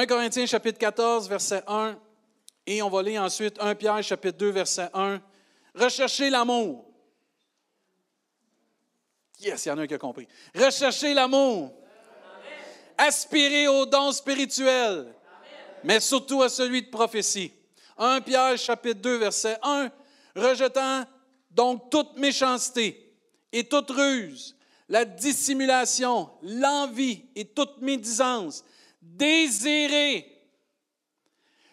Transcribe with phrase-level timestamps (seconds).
[0.00, 1.94] 1 Corinthiens chapitre 14, verset 1,
[2.66, 5.20] et on va lire ensuite 1 Pierre chapitre 2, verset 1.
[5.74, 6.86] Recherchez l'amour.
[9.40, 10.26] Yes, il y en a un qui a compris.
[10.54, 11.74] Recherchez l'amour.
[12.96, 15.14] Aspirez aux dons spirituels,
[15.84, 17.52] mais surtout à celui de prophétie.
[17.98, 19.90] 1 Pierre chapitre 2, verset 1.
[20.34, 21.04] Rejetant
[21.50, 23.14] donc toute méchanceté
[23.52, 24.56] et toute ruse,
[24.88, 28.64] la dissimulation, l'envie et toute médisance,
[29.00, 30.26] désirez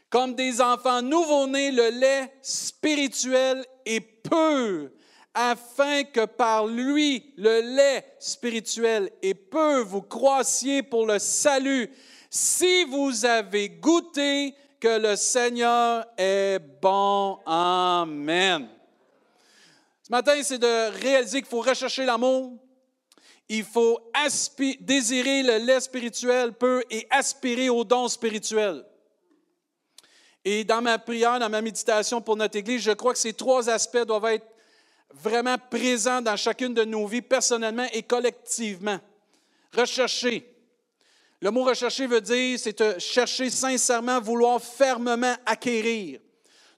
[0.09, 4.90] comme des enfants nouveau-nés le lait spirituel et pur,
[5.34, 11.91] afin que par lui, le lait spirituel et pur, vous croissiez pour le salut,
[12.30, 17.39] si vous avez goûté que le Seigneur est bon.
[17.45, 18.67] Amen.
[20.03, 22.58] Ce matin, c'est de réaliser qu'il faut rechercher l'amour.
[23.49, 23.99] Il faut
[24.81, 28.85] désirer le lait spirituel peu et aspirer aux dons spirituels.
[30.44, 33.69] Et dans ma prière, dans ma méditation pour notre Église, je crois que ces trois
[33.69, 34.47] aspects doivent être
[35.13, 38.99] vraiment présents dans chacune de nos vies, personnellement et collectivement.
[39.75, 40.53] Rechercher.
[41.41, 46.19] Le mot rechercher veut dire, c'est chercher sincèrement, vouloir fermement acquérir.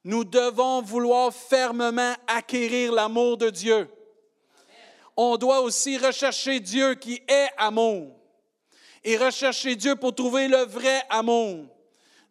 [0.04, 3.88] Nous devons vouloir fermement acquérir l'amour de Dieu.
[5.22, 8.16] On doit aussi rechercher Dieu qui est amour
[9.04, 11.66] et rechercher Dieu pour trouver le vrai amour.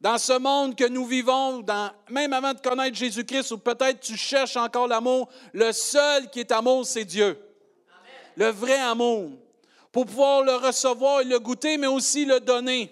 [0.00, 1.62] Dans ce monde que nous vivons,
[2.08, 6.50] même avant de connaître Jésus-Christ, ou peut-être tu cherches encore l'amour, le seul qui est
[6.50, 7.38] amour, c'est Dieu.
[8.36, 9.32] Le vrai amour.
[9.92, 12.90] Pour pouvoir le recevoir et le goûter, mais aussi le donner.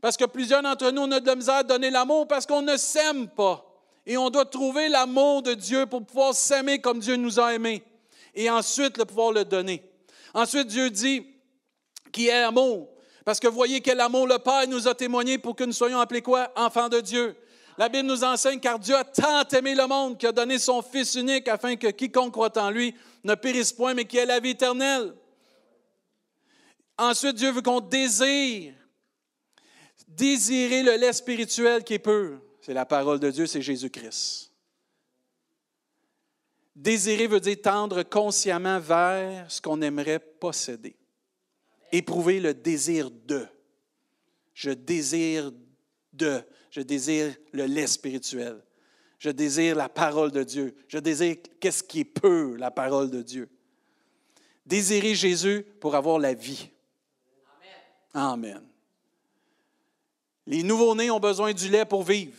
[0.00, 2.62] Parce que plusieurs d'entre nous, on a de la misère à donner l'amour parce qu'on
[2.62, 3.64] ne s'aime pas.
[4.06, 7.82] Et on doit trouver l'amour de Dieu pour pouvoir s'aimer comme Dieu nous a aimés.
[8.38, 9.82] Et ensuite, le pouvoir le donner.
[10.32, 11.26] Ensuite, Dieu dit
[12.12, 12.88] qui est amour.
[13.24, 16.22] Parce que voyez quel amour le Père nous a témoigné pour que nous soyons appelés
[16.22, 16.52] quoi?
[16.54, 17.34] Enfants de Dieu.
[17.76, 20.82] La Bible nous enseigne car Dieu a tant aimé le monde qu'il a donné son
[20.82, 22.94] Fils unique afin que quiconque croit en lui
[23.24, 25.12] ne périsse point, mais qu'il ait la vie éternelle.
[26.96, 28.72] Ensuite, Dieu veut qu'on désire,
[30.06, 32.40] désirer le lait spirituel qui est pur.
[32.60, 34.47] C'est la parole de Dieu, c'est Jésus-Christ.
[36.78, 40.96] Désirer veut dire tendre consciemment vers ce qu'on aimerait posséder.
[41.90, 43.46] Éprouver le désir de.
[44.54, 45.50] Je désire
[46.12, 46.40] de.
[46.70, 48.62] Je désire le lait spirituel.
[49.18, 50.76] Je désire la parole de Dieu.
[50.86, 53.48] Je désire qu'est-ce qui est peu, la parole de Dieu.
[54.64, 56.70] Désirer Jésus pour avoir la vie.
[58.14, 58.58] Amen.
[58.60, 58.68] Amen.
[60.46, 62.38] Les nouveau-nés ont besoin du lait pour vivre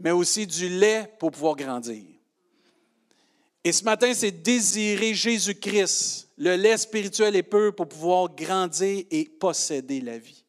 [0.00, 2.13] mais aussi du lait pour pouvoir grandir.
[3.64, 9.24] Et ce matin, c'est désirer Jésus-Christ, le lait spirituel et pur pour pouvoir grandir et
[9.24, 10.44] posséder la vie.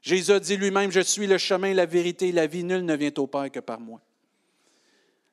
[0.00, 3.26] Jésus dit lui-même, je suis le chemin, la vérité la vie, nul ne vient au
[3.26, 4.00] Père que par moi.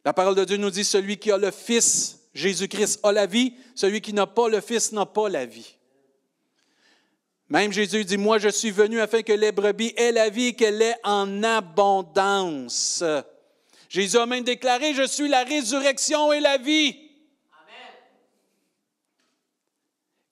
[0.04, 3.54] La parole de Dieu nous dit, celui qui a le Fils, Jésus-Christ, a la vie,
[3.76, 5.76] celui qui n'a pas le Fils n'a pas la vie.
[7.50, 10.54] Même Jésus dit, moi je suis venu afin que les brebis aient la vie et
[10.54, 13.04] qu'elle ait en abondance.
[13.90, 16.90] Jésus a même déclaré, je suis la résurrection et la vie.
[17.52, 17.94] Amen.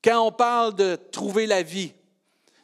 [0.04, 1.92] Quand on parle de trouver la vie,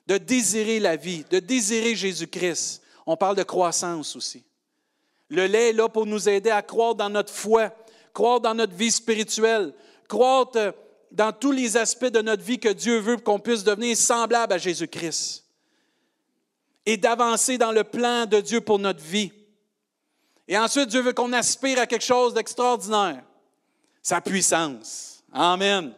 [0.05, 4.43] de désirer la vie, de désirer Jésus-Christ, on parle de croissance aussi.
[5.29, 7.73] Le lait est là pour nous aider à croire dans notre foi,
[8.13, 9.73] croire dans notre vie spirituelle,
[10.07, 10.51] croire
[11.11, 14.59] dans tous les aspects de notre vie que Dieu veut qu'on puisse devenir semblable à
[14.59, 15.43] Jésus-Christ
[16.85, 19.31] et d'avancer dans le plan de Dieu pour notre vie.
[20.47, 23.23] Et ensuite, Dieu veut qu'on aspire à quelque chose d'extraordinaire,
[24.01, 25.23] sa puissance.
[25.31, 25.93] Amen.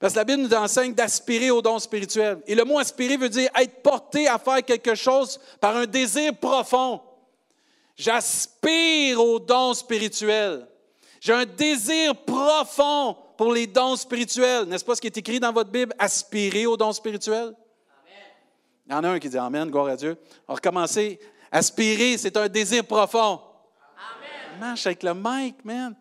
[0.00, 2.40] Parce que la Bible nous enseigne d'aspirer aux dons spirituels.
[2.46, 6.36] Et le mot aspirer veut dire être porté à faire quelque chose par un désir
[6.36, 7.00] profond.
[7.96, 10.68] J'aspire aux dons spirituels.
[11.20, 14.66] J'ai un désir profond pour les dons spirituels.
[14.66, 15.92] N'est-ce pas ce qui est écrit dans votre Bible?
[15.98, 17.56] Aspirer aux dons spirituels?
[17.56, 17.56] Amen.
[18.86, 20.16] Il y en a un qui dit Amen, gloire à Dieu.
[20.46, 21.18] On va recommencer.
[21.50, 23.40] Aspirer, c'est un désir profond.
[24.58, 24.70] Amen.
[24.70, 25.94] Marche avec le mic, man.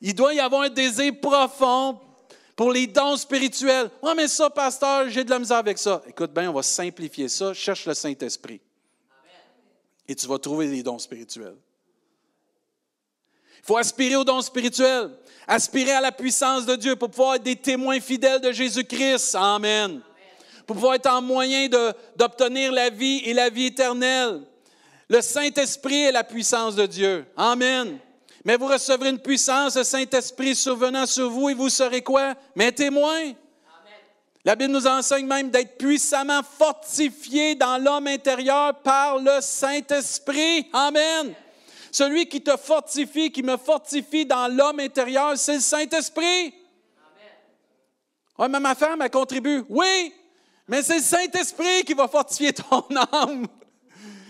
[0.00, 1.98] Il doit y avoir un désir profond
[2.56, 3.90] pour les dons spirituels.
[4.02, 6.02] Oui, mais ça, pasteur, j'ai de la misère avec ça.
[6.06, 7.52] Écoute bien, on va simplifier ça.
[7.54, 8.60] Cherche le Saint-Esprit.
[10.06, 11.56] Et tu vas trouver les dons spirituels.
[13.58, 15.10] Il faut aspirer aux dons spirituels,
[15.46, 19.34] aspirer à la puissance de Dieu pour pouvoir être des témoins fidèles de Jésus-Christ.
[19.34, 20.00] Amen.
[20.66, 21.68] Pour pouvoir être en moyen
[22.16, 24.42] d'obtenir la vie et la vie éternelle.
[25.10, 27.26] Le Saint-Esprit est la puissance de Dieu.
[27.36, 27.98] Amen.
[28.44, 32.34] Mais vous recevrez une puissance, le Saint-Esprit survenant sur vous et vous serez quoi?
[32.54, 33.32] Mes témoins.
[34.44, 40.68] La Bible nous enseigne même d'être puissamment fortifié dans l'homme intérieur par le Saint-Esprit.
[40.72, 41.34] Amen.
[41.90, 46.54] Celui qui te fortifie, qui me fortifie dans l'homme intérieur, c'est le Saint-Esprit.
[48.38, 49.64] Oui, mais ma femme, elle contribue.
[49.68, 50.14] Oui,
[50.68, 53.48] mais c'est le Saint-Esprit qui va fortifier ton âme.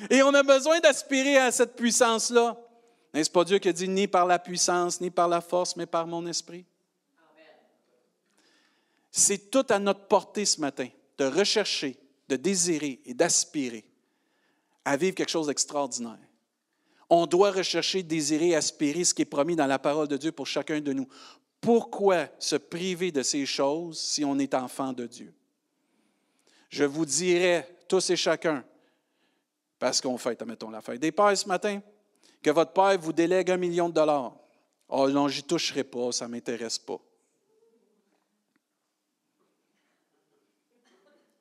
[0.09, 2.57] Et on a besoin d'aspirer à cette puissance-là.
[3.13, 5.87] N'est-ce pas Dieu qui a dit ni par la puissance, ni par la force, mais
[5.87, 6.65] par mon esprit?
[9.11, 10.89] C'est tout à notre portée ce matin
[11.19, 11.97] de rechercher,
[12.29, 13.85] de désirer et d'aspirer
[14.85, 16.19] à vivre quelque chose d'extraordinaire.
[17.09, 20.47] On doit rechercher, désirer, aspirer ce qui est promis dans la parole de Dieu pour
[20.47, 21.09] chacun de nous.
[21.61, 25.35] Pourquoi se priver de ces choses si on est enfant de Dieu?
[26.69, 28.65] Je vous dirai, tous et chacun,
[29.81, 31.81] parce qu'on fête, mettons la fête des pères ce matin,
[32.43, 34.37] que votre père vous délègue un million de dollars.
[34.89, 37.01] Oh non, j'y toucherai pas, ça ne m'intéresse pas.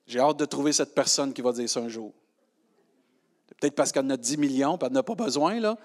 [0.07, 2.13] J'ai hâte de trouver cette personne qui va dire ça un jour.
[3.59, 5.77] Peut-être parce qu'elle en a 10 millions, puis elle n'en a pas besoin, là.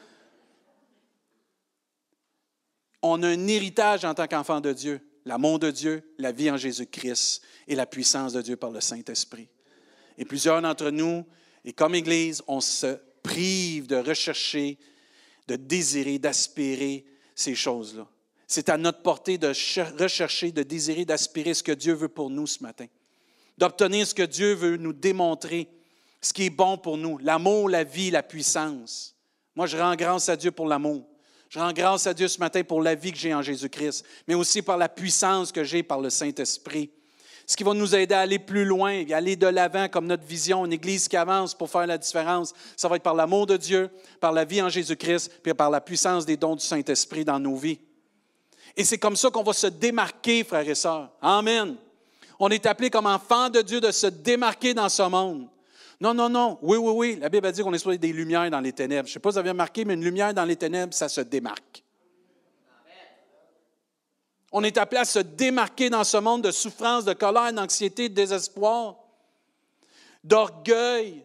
[3.02, 6.56] On a un héritage en tant qu'enfant de Dieu, l'amour de Dieu, la vie en
[6.56, 9.48] Jésus-Christ et la puissance de Dieu par le Saint-Esprit.
[10.16, 11.26] Et plusieurs d'entre nous,
[11.64, 14.78] et comme Église, on se prive de rechercher,
[15.48, 18.06] de désirer, d'aspirer ces choses-là.
[18.46, 22.46] C'est à notre portée de rechercher, de désirer, d'aspirer ce que Dieu veut pour nous
[22.46, 22.86] ce matin,
[23.56, 25.68] d'obtenir ce que Dieu veut nous démontrer,
[26.20, 29.16] ce qui est bon pour nous, l'amour, la vie, la puissance.
[29.56, 31.06] Moi, je rends grâce à Dieu pour l'amour.
[31.48, 34.34] Je rends grâce à Dieu ce matin pour la vie que j'ai en Jésus-Christ, mais
[34.34, 36.90] aussi par la puissance que j'ai par le Saint-Esprit
[37.46, 40.24] ce qui va nous aider à aller plus loin, et aller de l'avant comme notre
[40.24, 42.54] vision, une Église qui avance pour faire la différence.
[42.76, 45.80] Ça va être par l'amour de Dieu, par la vie en Jésus-Christ, puis par la
[45.80, 47.78] puissance des dons du Saint-Esprit dans nos vies.
[48.76, 51.10] Et c'est comme ça qu'on va se démarquer, frères et sœurs.
[51.20, 51.76] Amen.
[52.40, 55.48] On est appelé comme enfants de Dieu de se démarquer dans ce monde.
[56.00, 56.58] Non, non, non.
[56.62, 57.18] Oui, oui, oui.
[57.20, 59.06] La Bible a dit qu'on est supposé des lumières dans les ténèbres.
[59.06, 61.08] Je ne sais pas si vous avez remarqué, mais une lumière dans les ténèbres, ça
[61.08, 61.83] se démarque.
[64.56, 68.14] On est appelé à se démarquer dans ce monde de souffrance, de colère, d'anxiété, de
[68.14, 68.94] désespoir,
[70.22, 71.24] d'orgueil,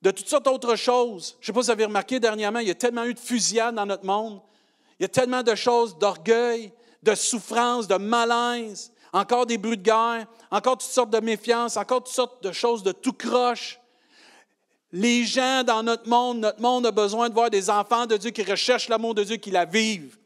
[0.00, 1.36] de toutes sortes d'autres choses.
[1.38, 3.18] Je ne sais pas si vous avez remarqué dernièrement, il y a tellement eu de
[3.18, 4.40] fusillades dans notre monde.
[4.98, 6.72] Il y a tellement de choses d'orgueil,
[7.02, 12.04] de souffrance, de malaise, encore des bruits de guerre, encore toutes sortes de méfiance, encore
[12.04, 13.78] toutes sortes de choses de tout croche.
[14.92, 18.30] Les gens dans notre monde, notre monde a besoin de voir des enfants de Dieu
[18.30, 20.16] qui recherchent l'amour de Dieu, qui la vivent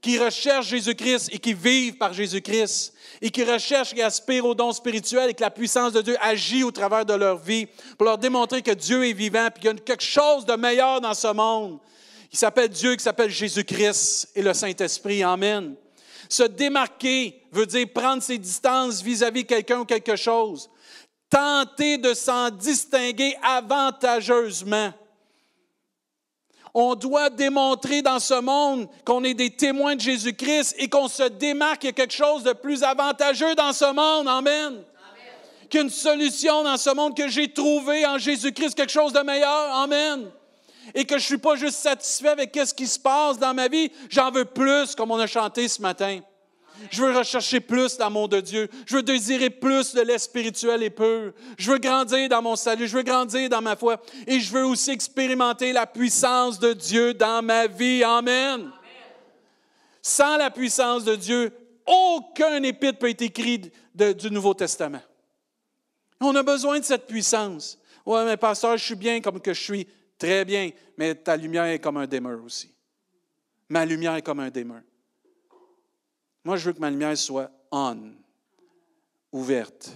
[0.00, 4.72] qui recherchent Jésus-Christ et qui vivent par Jésus-Christ, et qui recherchent et aspirent aux dons
[4.72, 7.66] spirituels et que la puissance de Dieu agit au travers de leur vie
[7.98, 11.00] pour leur démontrer que Dieu est vivant et qu'il y a quelque chose de meilleur
[11.00, 11.78] dans ce monde.
[12.30, 15.22] qui s'appelle Dieu, qui s'appelle Jésus-Christ et le Saint-Esprit.
[15.22, 15.74] Amen.
[16.28, 20.70] Se démarquer veut dire prendre ses distances vis-à-vis quelqu'un ou quelque chose.
[21.28, 24.92] Tenter de s'en distinguer avantageusement.
[26.72, 31.24] On doit démontrer dans ce monde qu'on est des témoins de Jésus-Christ et qu'on se
[31.24, 31.80] démarque.
[31.80, 34.28] Quelque chose de plus avantageux dans ce monde.
[34.28, 34.82] Amen.
[35.68, 39.74] Qu'une solution dans ce monde que j'ai trouvé en Jésus-Christ, quelque chose de meilleur.
[39.74, 40.30] Amen.
[40.94, 43.68] Et que je ne suis pas juste satisfait avec ce qui se passe dans ma
[43.68, 46.20] vie, j'en veux plus, comme on a chanté ce matin.
[46.90, 48.68] Je veux rechercher plus l'amour de Dieu.
[48.86, 51.32] Je veux désirer plus de l'aide spirituel et pur.
[51.58, 52.88] Je veux grandir dans mon salut.
[52.88, 54.00] Je veux grandir dans ma foi.
[54.26, 58.02] Et je veux aussi expérimenter la puissance de Dieu dans ma vie.
[58.02, 58.70] Amen.
[60.00, 61.52] Sans la puissance de Dieu,
[61.86, 65.02] aucun épître peut être écrit du Nouveau Testament.
[66.20, 67.78] On a besoin de cette puissance.
[68.06, 69.86] Oui, mais pasteur, je suis bien comme que je suis.
[70.18, 72.70] Très bien, mais ta lumière est comme un demeure aussi.
[73.68, 74.82] Ma lumière est comme un demeure.
[76.44, 78.12] Moi, je veux que ma lumière soit on,
[79.32, 79.92] ouverte.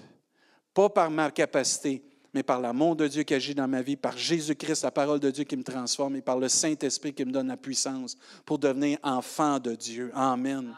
[0.72, 4.18] Pas par ma capacité, mais par l'amour de Dieu qui agit dans ma vie, par
[4.18, 7.46] Jésus-Christ, la parole de Dieu qui me transforme, et par le Saint-Esprit qui me donne
[7.46, 10.10] la puissance pour devenir enfant de Dieu.
[10.14, 10.74] Amen.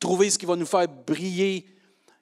[0.00, 1.66] Trouver ce qui va nous faire briller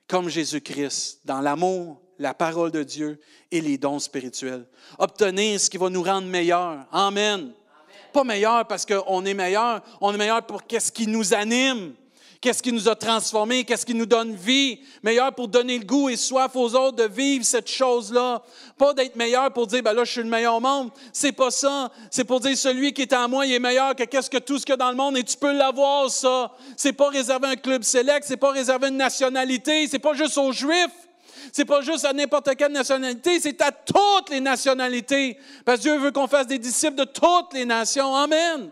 [0.06, 3.18] comme Jésus-Christ, dans l'amour, la parole de Dieu
[3.50, 4.66] et les dons spirituels.
[4.98, 6.86] Obtenir ce qui va nous rendre meilleurs.
[6.92, 7.52] Amen.
[8.12, 11.94] Pas meilleur parce qu'on est meilleur, on est meilleur pour qu'est-ce qui nous anime
[12.42, 16.10] qu'est-ce qui nous a transformés, qu'est-ce qui nous donne vie, meilleur pour donner le goût
[16.10, 18.42] et soif aux autres de vivre cette chose-là.
[18.76, 20.90] Pas d'être meilleur pour dire, ben là, je suis le meilleur au monde.
[21.12, 21.90] C'est pas ça.
[22.10, 24.58] C'est pour dire, celui qui est en moi, il est meilleur que qu'est-ce que tout
[24.58, 26.50] ce qu'il y a dans le monde et tu peux l'avoir, ça.
[26.76, 30.14] C'est pas réservé à un club select, c'est pas réservé à une nationalité, c'est pas
[30.14, 30.90] juste aux Juifs.
[31.52, 35.36] C'est pas juste à n'importe quelle nationalité, c'est à toutes les nationalités.
[35.64, 38.14] Parce que Dieu veut qu'on fasse des disciples de toutes les nations.
[38.14, 38.70] Amen.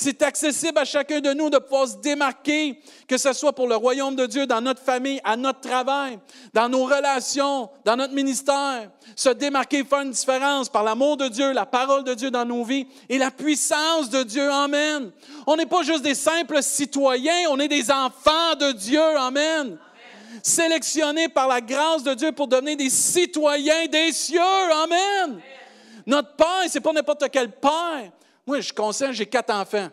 [0.00, 3.74] C'est accessible à chacun de nous de pouvoir se démarquer, que ce soit pour le
[3.74, 6.20] royaume de Dieu, dans notre famille, à notre travail,
[6.54, 8.92] dans nos relations, dans notre ministère.
[9.16, 12.62] Se démarquer, faire une différence par l'amour de Dieu, la parole de Dieu dans nos
[12.62, 14.48] vies et la puissance de Dieu.
[14.48, 15.10] Amen.
[15.48, 19.02] On n'est pas juste des simples citoyens, on est des enfants de Dieu.
[19.18, 19.76] Amen
[20.40, 24.40] sélectionnés par la grâce de Dieu pour devenir des citoyens des cieux.
[24.40, 25.40] Amen.
[26.06, 28.12] Notre Père, c'est pas n'importe quel Père.
[28.48, 29.90] Moi, je conscient, j'ai quatre enfants.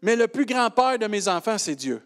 [0.00, 2.00] Mais le plus grand Père de mes enfants, c'est Dieu.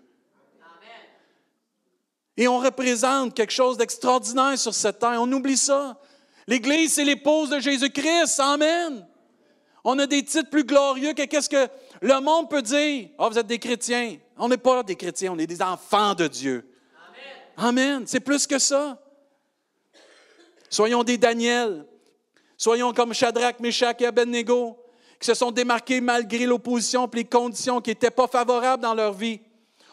[2.37, 5.23] Et on représente quelque chose d'extraordinaire sur cette terre.
[5.23, 5.97] On oublie ça.
[6.49, 8.41] L'Église, c'est l'épouse de Jésus-Christ.
[8.41, 9.07] Amen.
[9.85, 11.69] On a des titres plus glorieux que qu'est-ce que
[12.03, 13.11] le monde peut dire.
[13.17, 14.17] Ah, vous êtes des chrétiens.
[14.37, 16.69] On n'est pas des chrétiens, on est des enfants de Dieu.
[17.57, 18.03] Amen.
[18.09, 19.01] C'est plus que ça.
[20.69, 21.87] Soyons des Daniel.
[22.57, 24.77] Soyons comme Shadrach, Meshach et Abednego,
[25.21, 29.13] qui se sont démarqués malgré l'opposition et les conditions qui n'étaient pas favorables dans leur
[29.13, 29.41] vie.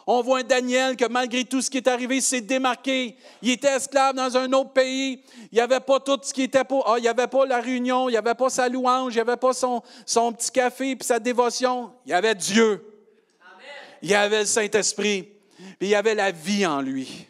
[0.06, 3.15] On voit un Daniel que malgré tout ce qui est arrivé, s'est démarqué.
[3.42, 5.24] Il était esclave dans un autre pays.
[5.51, 6.88] Il n'y avait pas tout ce qui était pour.
[6.89, 9.22] Ah, il n'y avait pas la réunion, il n'y avait pas sa louange, il n'y
[9.22, 11.92] avait pas son, son petit café et sa dévotion.
[12.06, 12.86] Il y avait Dieu.
[14.01, 15.30] Il y avait le Saint-Esprit.
[15.58, 17.27] Puis il y avait la vie en lui.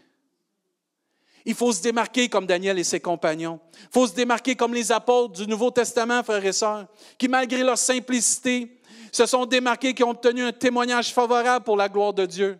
[1.46, 3.60] Il faut se démarquer comme Daniel et ses compagnons.
[3.74, 6.86] Il faut se démarquer comme les apôtres du Nouveau Testament, frères et sœurs,
[7.18, 8.80] qui, malgré leur simplicité,
[9.12, 12.58] se sont démarqués, qui ont obtenu un témoignage favorable pour la gloire de Dieu.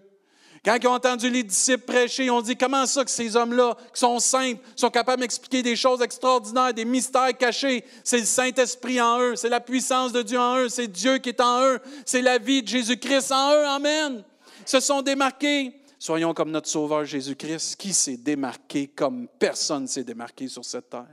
[0.66, 3.76] Quand ils ont entendu les disciples prêcher, ils ont dit comment ça que ces hommes-là,
[3.94, 7.84] qui sont simples, sont capables d'expliquer des choses extraordinaires, des mystères cachés?
[8.04, 11.30] C'est le Saint-Esprit en eux, c'est la puissance de Dieu en eux, c'est Dieu qui
[11.30, 13.66] est en eux, c'est la vie de Jésus-Christ en eux.
[13.66, 14.24] Amen.
[14.66, 15.74] Se sont démarqués.
[16.04, 20.90] Soyons comme notre Sauveur Jésus-Christ, qui s'est démarqué comme personne ne s'est démarqué sur cette
[20.90, 21.08] terre.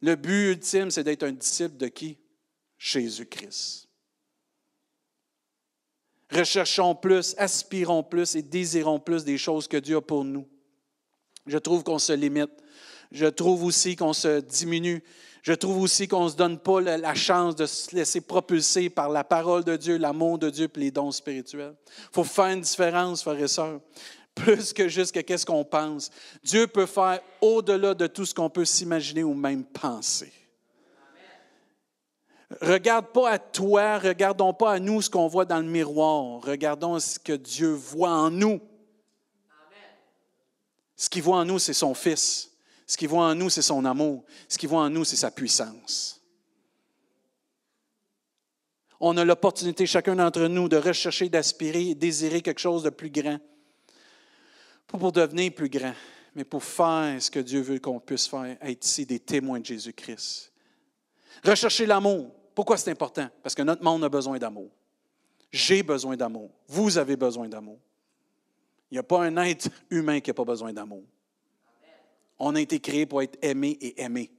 [0.00, 2.16] Le but ultime, c'est d'être un disciple de qui?
[2.78, 3.88] Jésus-Christ.
[6.32, 10.48] Recherchons plus, aspirons plus et désirons plus des choses que Dieu a pour nous.
[11.46, 12.52] Je trouve qu'on se limite.
[13.12, 15.04] Je trouve aussi qu'on se diminue
[15.42, 19.08] je trouve aussi qu'on ne se donne pas la chance de se laisser propulser par
[19.08, 21.74] la parole de Dieu, l'amour de Dieu et les dons spirituels.
[21.86, 23.80] Il faut faire une différence, frères et sœurs,
[24.34, 26.10] plus que juste que qu'est-ce qu'on pense.
[26.42, 30.32] Dieu peut faire au-delà de tout ce qu'on peut s'imaginer ou même penser.
[32.62, 36.98] Regarde pas à toi, regardons pas à nous ce qu'on voit dans le miroir, regardons
[36.98, 38.60] ce que Dieu voit en nous.
[40.96, 42.47] Ce qu'il voit en nous, c'est son Fils.
[42.88, 44.24] Ce qu'il voit en nous, c'est son amour.
[44.48, 46.22] Ce qu'il voit en nous, c'est sa puissance.
[48.98, 53.38] On a l'opportunité, chacun d'entre nous, de rechercher, d'aspirer désirer quelque chose de plus grand.
[54.86, 55.92] Pas pour devenir plus grand,
[56.34, 59.66] mais pour faire ce que Dieu veut qu'on puisse faire, être ici des témoins de
[59.66, 60.50] Jésus-Christ.
[61.44, 62.32] Rechercher l'amour.
[62.54, 63.28] Pourquoi c'est important?
[63.42, 64.70] Parce que notre monde a besoin d'amour.
[65.52, 66.50] J'ai besoin d'amour.
[66.66, 67.78] Vous avez besoin d'amour.
[68.90, 71.04] Il n'y a pas un être humain qui n'a pas besoin d'amour.
[72.38, 74.30] On a été créé pour être aimé et aimé.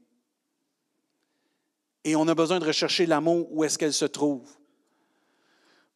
[2.03, 4.50] Et on a besoin de rechercher l'amour où est-ce qu'elle se trouve.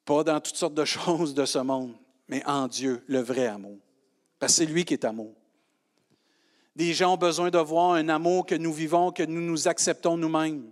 [0.05, 1.93] Pas dans toutes sortes de choses de ce monde,
[2.27, 3.77] mais en Dieu, le vrai amour.
[4.39, 5.33] Parce que c'est lui qui est amour.
[6.75, 10.17] Des gens ont besoin de voir un amour que nous vivons, que nous nous acceptons
[10.17, 10.71] nous-mêmes.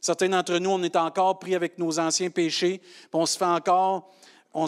[0.00, 3.44] Certains d'entre nous, on est encore pris avec nos anciens péchés, puis on se fait
[3.44, 4.10] encore,
[4.52, 4.62] on,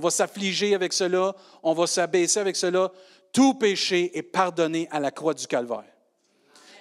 [0.00, 2.90] va s'affliger avec cela, on va s'abaisser avec cela
[3.32, 5.84] tout péché est pardonné à la croix du calvaire.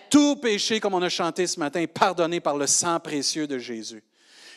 [0.09, 3.57] Tout péché, comme on a chanté ce matin, est pardonné par le sang précieux de
[3.57, 4.03] Jésus.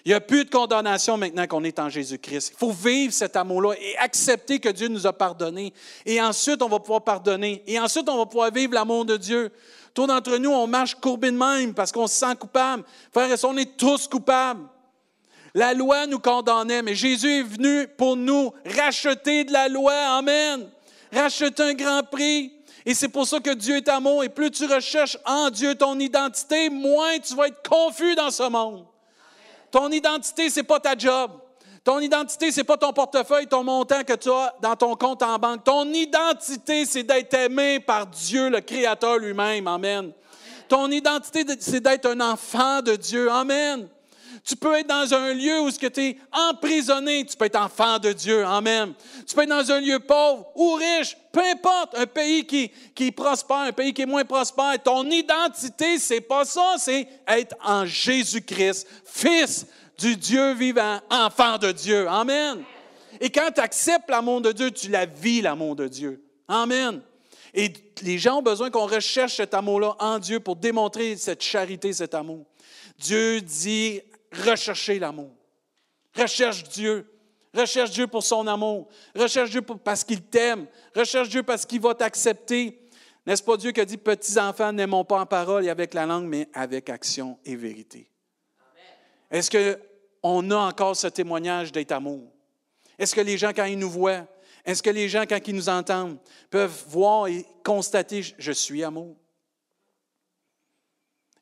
[0.04, 2.52] Il n'y a plus de condamnation maintenant qu'on est en Jésus-Christ.
[2.54, 5.74] Il faut vivre cet amour-là et accepter que Dieu nous a pardonné.
[6.06, 7.62] Et ensuite, on va pouvoir pardonner.
[7.66, 9.50] Et ensuite, on va pouvoir vivre l'amour de Dieu.
[9.92, 12.84] Tous d'entre nous, on marche courbé de même parce qu'on se sent coupable.
[13.12, 14.66] Frères et on est tous coupables.
[15.52, 19.92] La loi nous condamnait, mais Jésus est venu pour nous racheter de la loi.
[19.92, 20.70] Amen
[21.12, 22.52] racheter un grand prix.
[22.86, 24.24] Et c'est pour ça que Dieu est amour.
[24.24, 28.48] Et plus tu recherches en Dieu ton identité, moins tu vas être confus dans ce
[28.48, 28.86] monde.
[29.70, 31.30] Ton identité, ce n'est pas ta job.
[31.84, 35.22] Ton identité, ce n'est pas ton portefeuille, ton montant que tu as dans ton compte
[35.22, 35.64] en banque.
[35.64, 39.66] Ton identité, c'est d'être aimé par Dieu, le Créateur lui-même.
[39.66, 40.12] Amen.
[40.68, 43.30] Ton identité, c'est d'être un enfant de Dieu.
[43.30, 43.88] Amen.
[44.44, 48.12] Tu peux être dans un lieu où tu es emprisonné, tu peux être enfant de
[48.12, 48.44] Dieu.
[48.44, 48.94] Amen.
[49.26, 53.12] Tu peux être dans un lieu pauvre ou riche, peu importe, un pays qui, qui
[53.12, 54.82] prospère, un pays qui est moins prospère.
[54.82, 59.66] Ton identité, c'est pas ça, c'est être en Jésus-Christ, fils
[59.98, 62.08] du Dieu vivant, enfant de Dieu.
[62.08, 62.62] Amen.
[63.20, 66.24] Et quand tu acceptes l'amour de Dieu, tu la vis, l'amour de Dieu.
[66.48, 67.02] Amen.
[67.52, 71.92] Et les gens ont besoin qu'on recherche cet amour-là en Dieu pour démontrer cette charité,
[71.92, 72.46] cet amour.
[72.98, 74.00] Dieu dit
[74.32, 75.32] rechercher l'amour.
[76.16, 77.06] Recherche Dieu.
[77.54, 78.88] Recherche Dieu pour son amour.
[79.14, 80.66] Recherche Dieu parce qu'il t'aime.
[80.94, 82.88] Recherche Dieu parce qu'il va t'accepter.
[83.26, 86.06] N'est-ce pas Dieu qui a dit, petits enfants, n'aimons pas en parole et avec la
[86.06, 88.10] langue, mais avec action et vérité.
[89.30, 92.32] Est-ce qu'on a encore ce témoignage d'être amour?
[92.98, 94.26] Est-ce que les gens, quand ils nous voient,
[94.64, 96.18] est-ce que les gens, quand ils nous entendent,
[96.50, 99.16] peuvent voir et constater, je suis amour?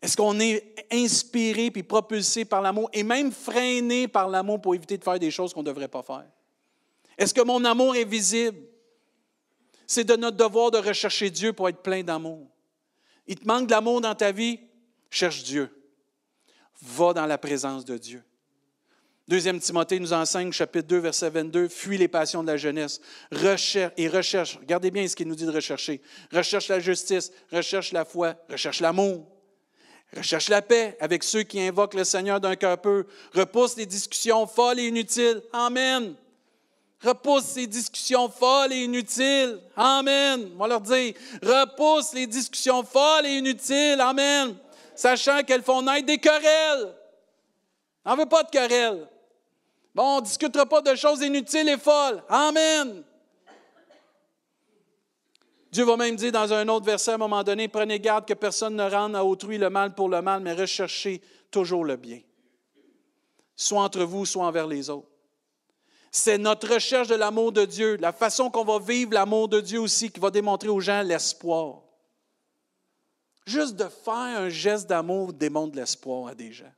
[0.01, 4.97] Est-ce qu'on est inspiré puis propulsé par l'amour et même freiné par l'amour pour éviter
[4.97, 6.27] de faire des choses qu'on ne devrait pas faire?
[7.17, 8.59] Est-ce que mon amour est visible?
[9.87, 12.47] C'est de notre devoir de rechercher Dieu pour être plein d'amour.
[13.27, 14.61] Il te manque d'amour dans ta vie?
[15.11, 15.71] Cherche Dieu.
[16.81, 18.23] Va dans la présence de Dieu.
[19.27, 23.01] Deuxième Timothée nous enseigne, chapitre 2, verset 22, fuis les passions de la jeunesse.
[23.31, 24.57] Recherche et recherche.
[24.59, 26.01] Regardez bien ce qu'il nous dit de rechercher.
[26.33, 29.27] Recherche la justice, recherche la foi, recherche l'amour.
[30.17, 33.07] Recherche la paix avec ceux qui invoquent le Seigneur d'un cœur peu.
[33.35, 35.43] Repousse les discussions folles et inutiles.
[35.53, 36.15] Amen.
[37.03, 39.61] Repousse ces discussions folles et inutiles.
[39.77, 40.51] Amen.
[40.55, 44.01] On va leur dire, repousse les discussions folles et inutiles.
[44.01, 44.57] Amen.
[44.97, 46.95] Sachant qu'elles font naître des querelles.
[48.05, 49.07] On veut pas de querelles.
[49.95, 52.23] Bon, on discutera pas de choses inutiles et folles.
[52.29, 53.05] Amen.
[55.71, 58.35] Dieu va même dire dans un autre verset à un moment donné, prenez garde que
[58.35, 61.21] personne ne rende à autrui le mal pour le mal, mais recherchez
[61.51, 62.21] toujours le bien,
[63.55, 65.09] soit entre vous, soit envers les autres.
[66.11, 69.81] C'est notre recherche de l'amour de Dieu, la façon qu'on va vivre l'amour de Dieu
[69.81, 71.83] aussi, qui va démontrer aux gens l'espoir.
[73.45, 76.73] Juste de faire un geste d'amour démontre l'espoir à des gens.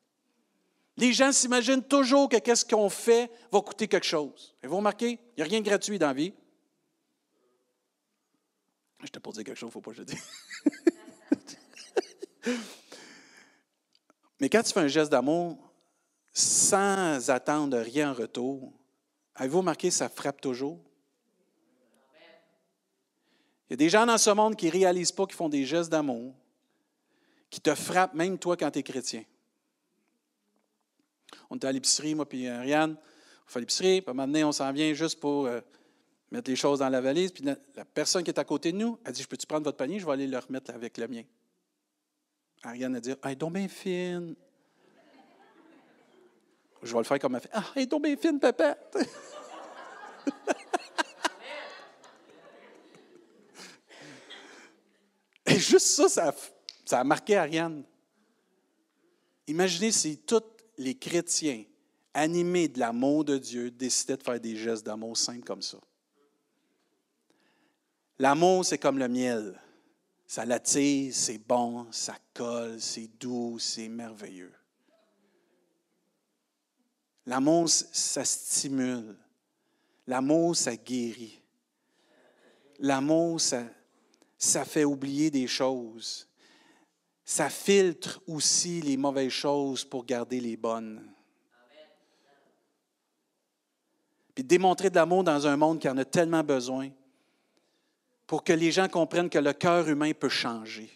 [0.96, 4.54] Les gens s'imaginent toujours que qu'est-ce qu'on fait va coûter quelque chose.
[4.62, 6.32] Et vous remarquez, il n'y a rien de gratuit dans la vie.
[9.02, 10.22] Je t'ai pas dire quelque chose, faut pas que je dise.
[14.40, 15.58] Mais quand tu fais un geste d'amour
[16.32, 18.72] sans attendre rien en retour,
[19.34, 20.80] avez-vous remarqué, ça frappe toujours?
[23.68, 25.64] Il y a des gens dans ce monde qui ne réalisent pas qu'ils font des
[25.64, 26.34] gestes d'amour,
[27.50, 29.24] qui te frappent même toi quand tu es chrétien.
[31.50, 32.96] On était à l'épicerie, moi et Ariane,
[33.46, 35.60] on fait l'épicerie, puis maintenant on s'en vient juste pour euh,
[36.30, 37.32] mettre les choses dans la valise.
[37.32, 39.76] Puis la, personne qui est à côté de nous a dit Je peux-tu prendre votre
[39.76, 39.98] panier?
[39.98, 41.22] Je vais aller le remettre avec le mien.
[42.62, 44.34] Ariane a dit Ah, donc bien fine.
[46.82, 48.78] Je vais le faire comme elle fait Ah, elle est donc bien fine, papa.
[55.46, 56.34] Et juste ça, ça,
[56.84, 57.84] ça a marqué Ariane.
[59.46, 60.44] Imaginez si tous
[60.78, 61.64] les chrétiens,
[62.14, 65.78] animés de l'amour de Dieu, décidaient de faire des gestes d'amour simples comme ça.
[68.20, 69.58] L'amour, c'est comme le miel.
[70.26, 74.52] Ça l'attise, c'est bon, ça colle, c'est doux, c'est merveilleux.
[77.24, 79.16] L'amour, ça stimule.
[80.06, 81.40] L'amour, ça guérit.
[82.78, 83.64] L'amour, ça,
[84.36, 86.28] ça fait oublier des choses.
[87.24, 91.10] Ça filtre aussi les mauvaises choses pour garder les bonnes.
[94.34, 96.90] Puis démontrer de l'amour dans un monde qui en a tellement besoin
[98.30, 100.88] pour que les gens comprennent que le cœur humain peut changer,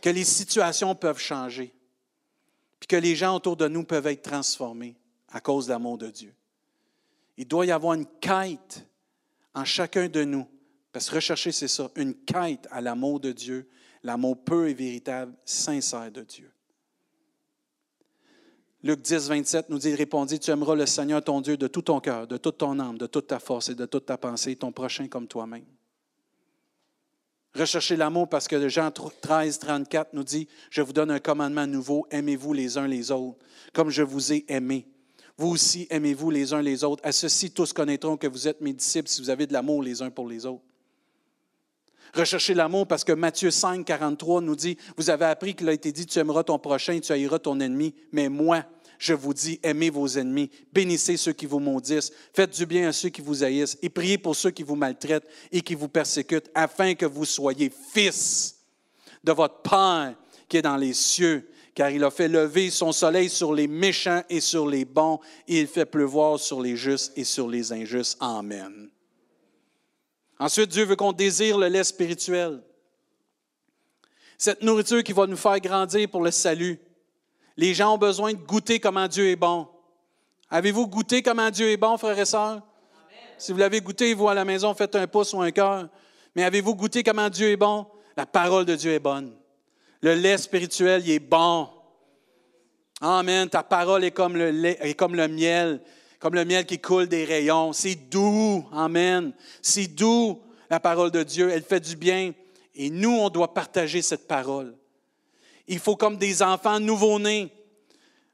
[0.00, 1.74] que les situations peuvent changer,
[2.78, 4.94] puis que les gens autour de nous peuvent être transformés
[5.30, 6.32] à cause de l'amour de Dieu.
[7.36, 8.86] Il doit y avoir une quête
[9.52, 10.46] en chacun de nous,
[10.92, 13.68] parce que rechercher, c'est ça, une quête à l'amour de Dieu,
[14.04, 16.52] l'amour peu et véritable, sincère de Dieu.
[18.84, 21.98] Luc 10, 27 nous dit, répondit, tu aimeras le Seigneur ton Dieu de tout ton
[21.98, 24.70] cœur, de toute ton âme, de toute ta force et de toute ta pensée, ton
[24.70, 25.66] prochain comme toi-même.
[27.54, 32.06] Recherchez l'amour parce que Jean 13, 34 nous dit, je vous donne un commandement nouveau,
[32.10, 33.38] aimez-vous les uns les autres,
[33.72, 34.86] comme je vous ai aimé.
[35.36, 37.02] Vous aussi aimez-vous les uns les autres.
[37.04, 40.02] À ceci, tous connaîtront que vous êtes mes disciples si vous avez de l'amour les
[40.02, 40.62] uns pour les autres.
[42.14, 45.92] Recherchez l'amour parce que Matthieu 5, 43 nous dit, vous avez appris qu'il a été
[45.92, 48.64] dit, tu aimeras ton prochain, tu haïras ton ennemi, mais moi,
[49.00, 52.92] je vous dis, aimez vos ennemis, bénissez ceux qui vous maudissent, faites du bien à
[52.92, 56.50] ceux qui vous haïssent et priez pour ceux qui vous maltraitent et qui vous persécutent,
[56.54, 58.56] afin que vous soyez fils
[59.24, 60.14] de votre Père
[60.46, 64.22] qui est dans les cieux, car il a fait lever son soleil sur les méchants
[64.28, 68.18] et sur les bons, et il fait pleuvoir sur les justes et sur les injustes.
[68.20, 68.90] Amen.
[70.38, 72.62] Ensuite, Dieu veut qu'on désire le lait spirituel.
[74.36, 76.78] Cette nourriture qui va nous faire grandir pour le salut.
[77.60, 79.68] Les gens ont besoin de goûter comment Dieu est bon.
[80.48, 82.62] Avez-vous goûté comment Dieu est bon, frères et sœurs?
[83.36, 85.86] Si vous l'avez goûté, vous à la maison, faites un pouce ou un cœur.
[86.34, 87.86] Mais avez-vous goûté comment Dieu est bon?
[88.16, 89.34] La parole de Dieu est bonne.
[90.00, 91.68] Le lait spirituel, il est bon.
[93.02, 93.46] Amen.
[93.50, 95.82] Ta parole est comme le, lait, est comme le miel,
[96.18, 97.74] comme le miel qui coule des rayons.
[97.74, 98.64] C'est doux.
[98.72, 99.34] Amen.
[99.60, 101.50] C'est doux, la parole de Dieu.
[101.50, 102.32] Elle fait du bien.
[102.74, 104.79] Et nous, on doit partager cette parole.
[105.66, 107.52] Il faut comme des enfants nouveau-nés.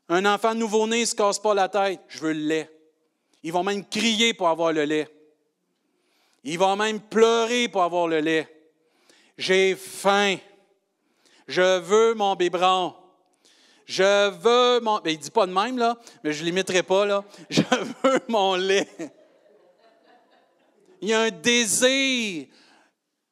[0.08, 2.00] Un enfant nouveau-né ne se casse pas la tête.
[2.08, 2.70] Je veux le lait.
[3.42, 5.08] Ils vont même crier pour avoir le lait.
[6.44, 8.48] Ils vont même pleurer pour avoir le lait.
[9.36, 10.36] J'ai faim.
[11.48, 12.94] Je veux mon biberon.
[13.84, 15.00] Je veux mon.
[15.04, 17.24] Il ne dit pas de même, là, mais je ne l'imiterai pas, là.
[17.50, 17.62] Je
[18.02, 18.88] veux mon lait.
[21.00, 22.46] Il y a un désir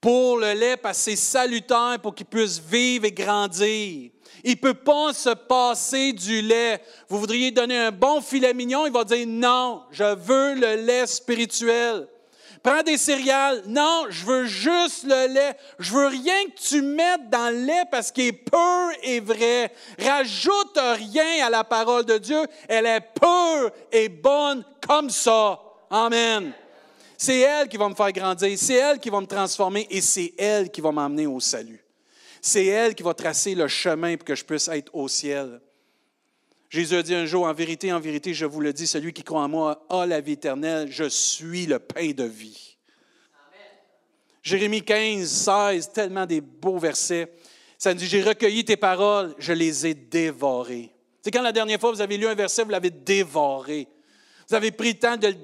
[0.04, 4.10] pour le lait parce que c'est salutaire pour qu'il puisse vivre et grandir.
[4.44, 6.82] Il ne peut pas se passer du lait.
[7.08, 11.06] Vous voudriez donner un bon filet mignon, il va dire non, je veux le lait
[11.06, 12.06] spirituel.
[12.62, 13.62] Prends des céréales.
[13.66, 15.56] Non, je veux juste le lait.
[15.78, 19.72] Je veux rien que tu mettes dans le lait parce qu'il est pur et vrai.
[19.98, 22.44] Rajoute rien à la parole de Dieu.
[22.68, 25.58] Elle est pure et bonne comme ça.
[25.88, 26.52] Amen.
[27.16, 30.32] C'est elle qui va me faire grandir, c'est elle qui va me transformer et c'est
[30.36, 31.84] elle qui va m'amener au salut.
[32.40, 35.60] C'est elle qui va tracer le chemin pour que je puisse être au ciel.
[36.68, 39.22] Jésus a dit un jour, en vérité, en vérité, je vous le dis, celui qui
[39.22, 42.76] croit en moi a la vie éternelle, je suis le pain de vie.
[44.42, 47.32] Jérémie 15, 16, tellement des beaux versets.
[47.78, 50.92] Ça nous dit, j'ai recueilli tes paroles, je les ai dévorées.
[51.22, 53.88] C'est quand la dernière fois vous avez lu un verset, vous l'avez dévoré.
[54.48, 55.36] Vous avez pris le temps de le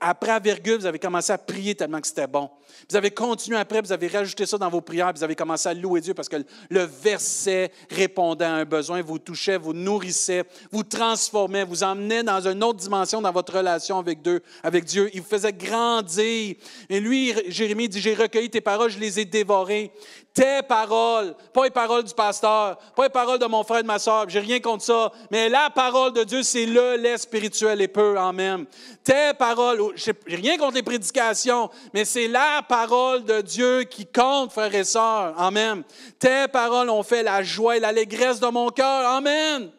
[0.00, 2.50] après la virgule, vous avez commencé à prier tellement que c'était bon.
[2.88, 5.74] Vous avez continué après, vous avez rajouté ça dans vos prières, vous avez commencé à
[5.74, 6.36] louer Dieu parce que
[6.70, 12.46] le verset répondait à un besoin, vous touchait, vous nourrissait, vous transformait, vous emmenait dans
[12.46, 14.42] une autre dimension dans votre relation avec Dieu.
[14.62, 15.10] Avec Dieu.
[15.12, 16.54] Il vous faisait grandir.
[16.88, 19.92] Et lui, Jérémie dit, j'ai recueilli tes paroles, je les ai dévorées
[20.38, 23.88] tes paroles, pas les paroles du pasteur, pas les paroles de mon frère et de
[23.88, 27.80] ma soeur, j'ai rien contre ça, mais la parole de Dieu, c'est le lait spirituel
[27.80, 28.64] et peu en même.
[29.02, 34.52] Tes paroles, j'ai rien contre les prédications, mais c'est la parole de Dieu qui compte,
[34.52, 35.34] frères et sœurs.
[35.36, 35.82] Amen.
[36.20, 39.08] Tes paroles ont fait la joie et l'allégresse de mon cœur.
[39.08, 39.72] Amen.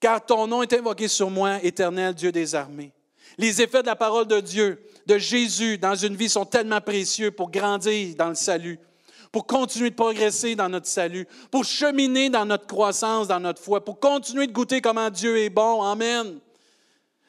[0.00, 2.92] Car ton nom est invoqué sur moi, éternel Dieu des armées.
[3.38, 7.30] Les effets de la parole de Dieu, de Jésus dans une vie sont tellement précieux
[7.30, 8.78] pour grandir dans le salut,
[9.30, 13.84] pour continuer de progresser dans notre salut, pour cheminer dans notre croissance, dans notre foi,
[13.84, 15.82] pour continuer de goûter comment Dieu est bon.
[15.82, 16.38] Amen.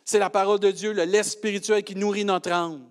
[0.05, 2.85] C'est la parole de Dieu, le lait spirituel qui nourrit notre âme.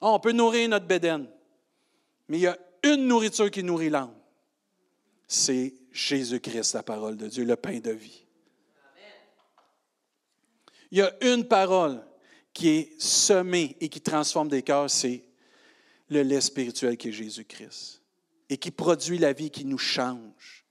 [0.00, 1.26] Oh, on peut nourrir notre bédaine,
[2.28, 4.14] mais il y a une nourriture qui nourrit l'âme.
[5.26, 8.23] C'est Jésus-Christ, la parole de Dieu, le pain de vie.
[10.94, 12.00] Il y a une parole
[12.52, 15.24] qui est semée et qui transforme des cœurs, c'est
[16.08, 18.00] le lait spirituel qui est Jésus-Christ
[18.48, 20.64] et qui produit la vie qui nous change.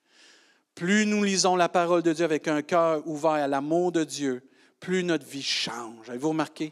[0.76, 4.42] Plus nous lisons la parole de Dieu avec un cœur ouvert à l'amour de Dieu,
[4.80, 6.08] plus notre vie change.
[6.08, 6.72] Avez-vous remarqué?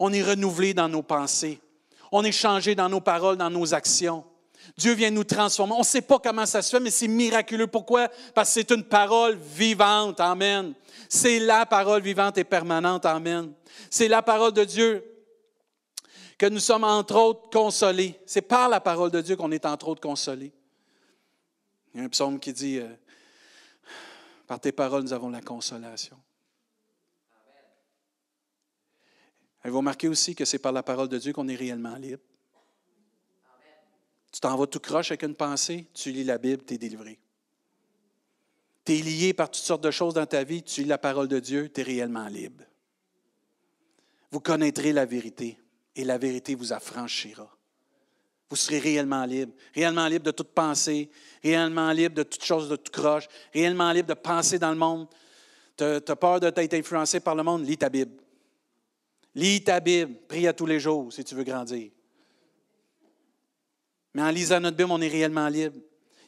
[0.00, 1.60] On est renouvelé dans nos pensées.
[2.10, 4.24] On est changé dans nos paroles, dans nos actions.
[4.76, 5.74] Dieu vient nous transformer.
[5.74, 7.68] On ne sait pas comment ça se fait, mais c'est miraculeux.
[7.68, 8.08] Pourquoi?
[8.34, 10.18] Parce que c'est une parole vivante.
[10.18, 10.74] Amen.
[11.14, 13.04] C'est la parole vivante et permanente.
[13.04, 13.52] Amen.
[13.90, 15.04] C'est la parole de Dieu
[16.38, 18.18] que nous sommes entre autres consolés.
[18.24, 20.54] C'est par la parole de Dieu qu'on est entre autres consolés.
[21.92, 22.88] Il y a un psaume qui dit, euh,
[24.46, 26.16] par tes paroles, nous avons la consolation.
[29.60, 32.22] Avez-vous remarqué aussi que c'est par la parole de Dieu qu'on est réellement libre?
[34.32, 37.20] Tu t'en vas tout croche avec une pensée, tu lis la Bible, tu es délivré.
[38.84, 41.28] Tu es lié par toutes sortes de choses dans ta vie, tu lis la parole
[41.28, 42.64] de Dieu, tu es réellement libre.
[44.30, 45.58] Vous connaîtrez la vérité
[45.94, 47.48] et la vérité vous affranchira.
[48.48, 51.10] Vous serez réellement libre, réellement libre de toute pensée,
[51.42, 55.06] réellement libre de toute chose de tout croche, réellement libre de penser dans le monde.
[55.76, 58.22] Tu as peur de t'être influencé par le monde, lis ta Bible.
[59.34, 61.90] Lis ta Bible, prie à tous les jours si tu veux grandir.
[64.14, 65.78] Mais en lisant notre Bible, on est réellement libre.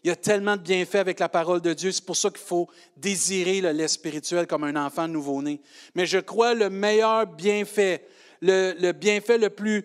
[0.05, 1.91] Il y a tellement de bienfaits avec la parole de Dieu.
[1.91, 5.63] C'est pour ça qu'il faut désirer le lait spirituel comme un enfant nouveau-né.
[5.95, 8.07] Mais je crois le meilleur bienfait,
[8.43, 9.85] le, le bienfait le plus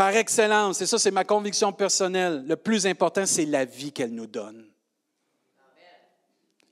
[0.00, 4.14] par excellence, et ça c'est ma conviction personnelle, le plus important, c'est la vie qu'elle
[4.14, 4.66] nous donne.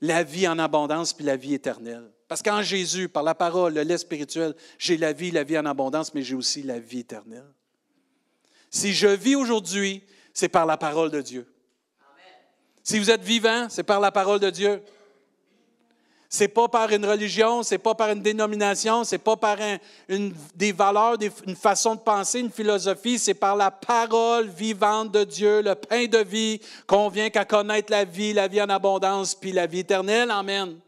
[0.01, 2.11] La vie en abondance puis la vie éternelle.
[2.29, 5.67] Parce qu'en Jésus, par la parole, le lait spirituel, j'ai la vie, la vie en
[5.67, 7.53] abondance, mais j'ai aussi la vie éternelle.
[8.71, 11.47] Si je vis aujourd'hui, c'est par la parole de Dieu.
[12.89, 14.81] Si vous êtes vivant, c'est par la parole de Dieu.
[16.27, 19.59] C'est pas par une religion, c'est pas par une dénomination, c'est pas par
[20.09, 25.25] une, des valeurs, une façon de penser, une philosophie, c'est par la parole vivante de
[25.25, 29.35] Dieu, le pain de vie, qu'on vient qu'à connaître la vie, la vie en abondance,
[29.35, 30.31] puis la vie éternelle.
[30.31, 30.79] Amen.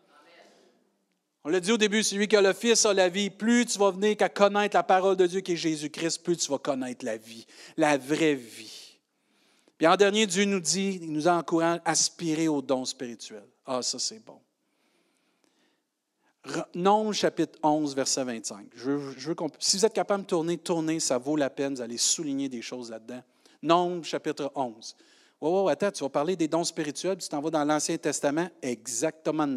[1.45, 3.29] On l'a dit au début, celui qui a le Fils a la vie.
[3.29, 6.51] Plus tu vas venir qu'à connaître la parole de Dieu qui est Jésus-Christ, plus tu
[6.51, 8.80] vas connaître la vie, la vraie vie.
[9.81, 13.49] Puis en dernier, Dieu nous dit, il nous encourage à aspirer aux dons spirituels.
[13.64, 14.38] Ah, ça c'est bon.
[16.75, 18.66] Non, chapitre 11, verset 25.
[18.75, 19.14] Je veux,
[19.59, 22.61] si vous êtes capable de tourner, tournez, ça vaut la peine, vous allez souligner des
[22.61, 23.23] choses là-dedans.
[23.62, 24.95] Non, chapitre 11.
[25.42, 28.48] Oh, attends, tu vas parler des dons spirituels, tu t'en vas dans l'Ancien Testament?
[28.61, 29.48] Exactement.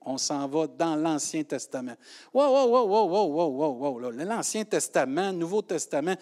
[0.00, 1.94] On s'en va dans l'Ancien Testament.
[2.32, 6.16] Wow, wow, wow, wow, wow, wow, wow, L'Ancien Testament, Nouveau Testament.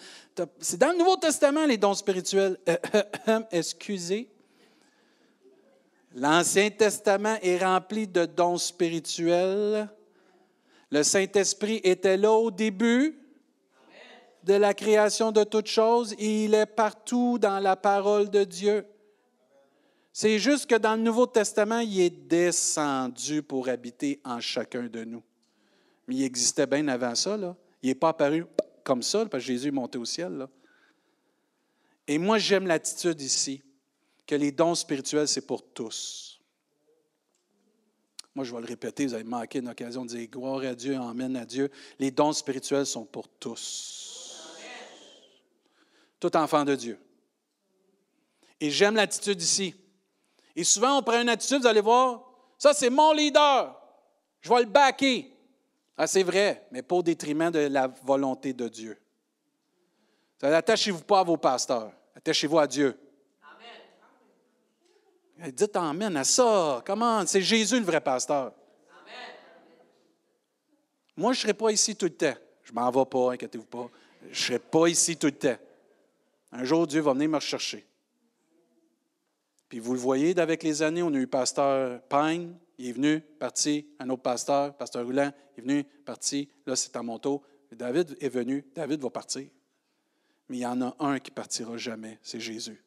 [0.59, 2.57] C'est dans le Nouveau Testament, les dons spirituels.
[3.51, 4.29] excusez.
[6.13, 9.87] L'Ancien Testament est rempli de dons spirituels.
[10.91, 13.17] Le Saint-Esprit était là au début
[14.43, 18.85] de la création de toutes choses il est partout dans la parole de Dieu.
[20.17, 25.03] C'est juste que dans le Nouveau Testament, il est descendu pour habiter en chacun de
[25.03, 25.21] nous.
[26.07, 27.35] Mais il existait bien avant ça.
[27.35, 27.53] Là.
[27.83, 28.45] Il n'est pas apparu
[28.85, 30.47] comme ça, parce que Jésus est monté au ciel.
[32.07, 33.61] Et moi, j'aime l'attitude ici,
[34.25, 36.39] que les dons spirituels, c'est pour tous.
[38.33, 40.95] Moi, je vais le répéter, vous avez manqué une occasion de dire gloire à Dieu,
[40.95, 41.69] amène à Dieu.
[41.99, 44.41] Les dons spirituels sont pour tous.
[46.21, 46.97] Tout enfant de Dieu.
[48.61, 49.75] Et j'aime l'attitude ici.
[50.55, 52.23] Et souvent, on prend une attitude, vous allez voir,
[52.57, 53.75] ça c'est mon leader,
[54.41, 55.31] je vais le backer.
[55.97, 58.97] Ah, c'est vrai, mais pas au détriment de la volonté de Dieu.
[60.41, 62.97] Attachez-vous pas à vos pasteurs, attachez-vous à Dieu.
[65.37, 65.51] Amen.
[65.51, 66.83] Dites Amen à ça.
[66.85, 67.25] Comment?
[67.25, 68.53] C'est Jésus le vrai pasteur.
[68.91, 69.35] Amen.
[71.17, 72.35] Moi, je ne serai pas ici tout le temps.
[72.63, 73.89] Je m'en vais pas, inquiétez-vous pas.
[74.23, 75.57] Je ne serai pas ici tout le temps.
[76.51, 77.85] Un jour, Dieu va venir me rechercher.
[79.69, 83.21] Puis vous le voyez, avec les années, on a eu pasteur Pine, il est venu,
[83.39, 87.41] parti, un autre pasteur, pasteur Roulant, il est venu, parti, là c'est à mon tour.
[87.71, 89.47] David est venu, David va partir.
[90.47, 92.81] Mais il y en a un qui partira jamais, c'est Jésus.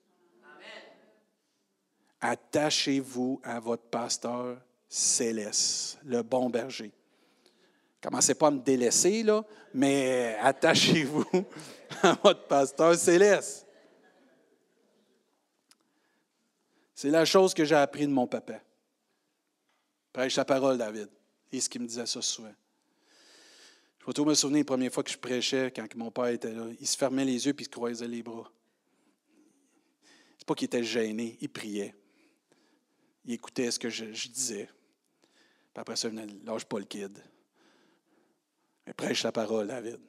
[2.20, 6.92] Attachez-vous à votre pasteur céleste, le bon berger.
[8.00, 11.26] Commencez pas à me délaisser, là, mais attachez-vous
[12.02, 13.67] à votre pasteur céleste.
[16.98, 18.60] C'est la chose que j'ai appris de mon papa.
[20.12, 21.08] Prêche la parole, David.
[21.52, 22.52] Et ce qu'il me disait ça souvent.
[24.00, 26.50] Je vais toujours me souvenir la première fois que je prêchais, quand mon père était
[26.50, 26.66] là.
[26.80, 28.50] Il se fermait les yeux et il se croisait les bras.
[30.38, 31.94] C'est pas qu'il était gêné, il priait.
[33.26, 34.68] Il écoutait ce que je, disais.
[35.72, 37.16] Puis après ça, il venait, lâche pas le kid.
[38.88, 40.00] Mais prêche la parole, David.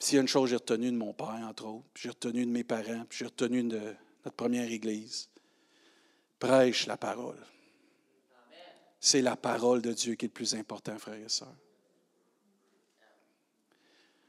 [0.00, 2.08] S'il y a une chose que j'ai retenue de mon père, entre autres, puis j'ai
[2.08, 5.28] retenu de mes parents, puis j'ai retenu de notre première Église.
[6.38, 7.38] Prêche la parole.
[9.00, 11.54] C'est la parole de Dieu qui est le plus important, frères et sœurs.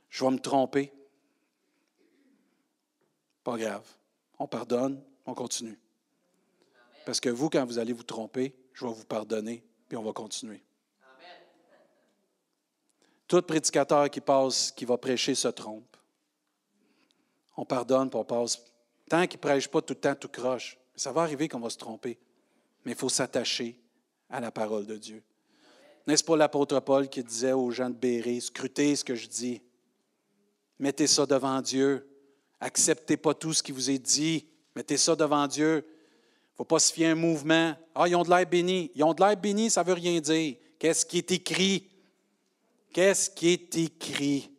[0.09, 0.91] Je vais me tromper.
[3.43, 3.85] Pas grave.
[4.37, 5.79] On pardonne, on continue.
[7.05, 10.13] Parce que vous, quand vous allez vous tromper, je vais vous pardonner, puis on va
[10.13, 10.63] continuer.
[13.27, 15.97] Tout prédicateur qui passe, qui va prêcher, se trompe.
[17.55, 18.57] On pardonne, puis on passe
[19.09, 21.71] Tant qu'il ne prêche pas tout le temps tout croche, ça va arriver qu'on va
[21.71, 22.19] se tromper.
[22.85, 23.77] Mais il faut s'attacher
[24.29, 25.23] à la parole de Dieu.
[26.05, 29.61] N'est-ce pas l'apôtre Paul qui disait aux gens de Béret, scrutez ce que je dis,
[30.77, 32.07] mettez ça devant Dieu,
[32.59, 34.45] acceptez pas tout ce qui vous est dit,
[34.75, 35.85] mettez ça devant Dieu.
[35.85, 37.75] Il ne faut pas se fier à un mouvement.
[37.95, 38.91] Ah, ils ont de l'air béni.
[38.93, 40.55] Ils ont de l'air béni, ça ne veut rien dire.
[40.77, 41.89] Qu'est-ce qui est écrit?
[42.93, 44.51] Qu'est-ce qui est écrit?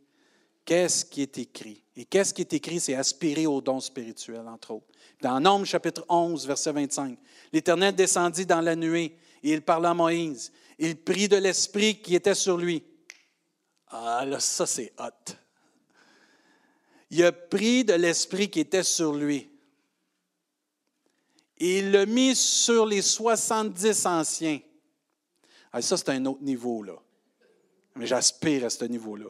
[0.64, 1.82] Qu'est-ce qui est écrit?
[2.00, 2.80] Et qu'est-ce qui est écrit?
[2.80, 4.86] C'est aspirer aux dons spirituels, entre autres.
[5.20, 7.18] Dans Nombre chapitre 11, verset 25,
[7.52, 10.50] l'Éternel descendit dans la nuée et il parla à Moïse.
[10.78, 12.82] Il prit de l'Esprit qui était sur lui.
[13.88, 15.34] Ah là, ça c'est hot.
[17.10, 19.50] Il a pris de l'Esprit qui était sur lui.
[21.58, 24.60] Et il l'a mis sur les 70 anciens.
[25.70, 26.96] Ah, ça, c'est un autre niveau, là.
[27.94, 29.28] Mais j'aspire à ce niveau-là.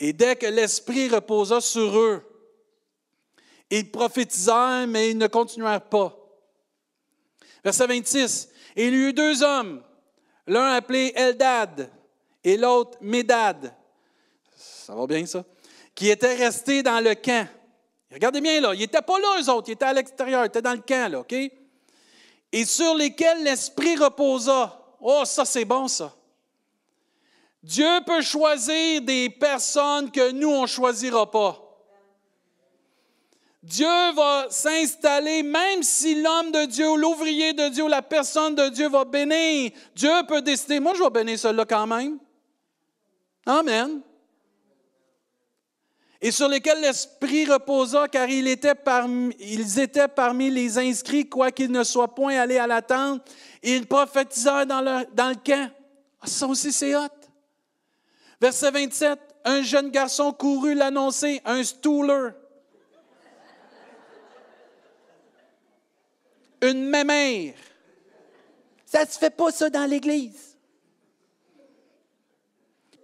[0.00, 2.22] Et dès que l'Esprit reposa sur eux,
[3.68, 6.16] ils prophétisèrent, mais ils ne continuèrent pas.
[7.62, 8.48] Verset 26.
[8.76, 9.82] Et il y eut deux hommes,
[10.46, 11.90] l'un appelé Eldad
[12.42, 13.76] et l'autre Médad.
[14.56, 15.44] Ça va bien, ça?
[15.94, 17.46] Qui étaient restés dans le camp.
[18.10, 20.62] Regardez bien, là, ils n'étaient pas là, eux autres, ils étaient à l'extérieur, ils étaient
[20.62, 21.34] dans le camp, là, OK?
[22.52, 24.96] Et sur lesquels l'Esprit reposa.
[25.00, 26.16] Oh, ça c'est bon ça.
[27.62, 31.70] Dieu peut choisir des personnes que nous, on ne choisira pas.
[33.62, 38.88] Dieu va s'installer, même si l'homme de Dieu, l'ouvrier de Dieu, la personne de Dieu
[38.88, 39.72] va bénir.
[39.94, 42.18] Dieu peut décider, moi je vais bénir celui-là quand même.
[43.44, 44.00] Amen.
[46.22, 52.38] Et sur lesquels l'Esprit reposa, car ils étaient parmi, les inscrits, quoiqu'ils ne soient point
[52.38, 53.22] allés à la tente.
[53.62, 55.70] Ils prophétisèrent dans le, dans le camp.
[56.20, 57.19] Ah, ça aussi, c'est hot.
[58.40, 62.30] Verset 27, un jeune garçon courut l'annoncer, un stooler.
[66.62, 67.54] Une mémère.
[68.86, 70.56] Ça se fait pas ça dans l'Église.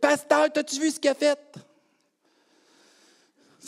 [0.01, 1.38] Pasteur, as-tu vu ce qu'il a fait?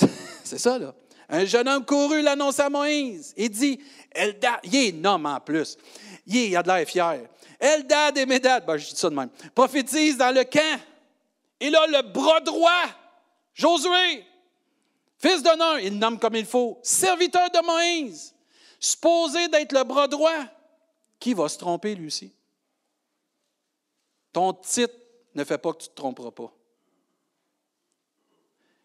[0.45, 0.95] C'est ça, là.
[1.29, 3.35] Un jeune homme courut l'annoncer à Moïse.
[3.37, 3.79] Il dit,
[4.11, 5.77] Eldad, il est homme en plus.
[6.27, 7.29] Il, a de l'air fier.
[7.61, 10.81] Eldad et Médad, ben, je dis ça de même, prophétise dans le camp.
[11.61, 12.87] Il a le bras droit.
[13.55, 14.25] Josué,
[15.19, 18.35] fils d'honneur, il nomme comme il faut, serviteur de Moïse,
[18.79, 20.45] supposé d'être le bras droit.
[21.19, 22.33] Qui va se tromper, lui aussi?
[24.33, 24.95] Ton titre
[25.35, 26.53] ne fait pas que tu ne te tromperas pas.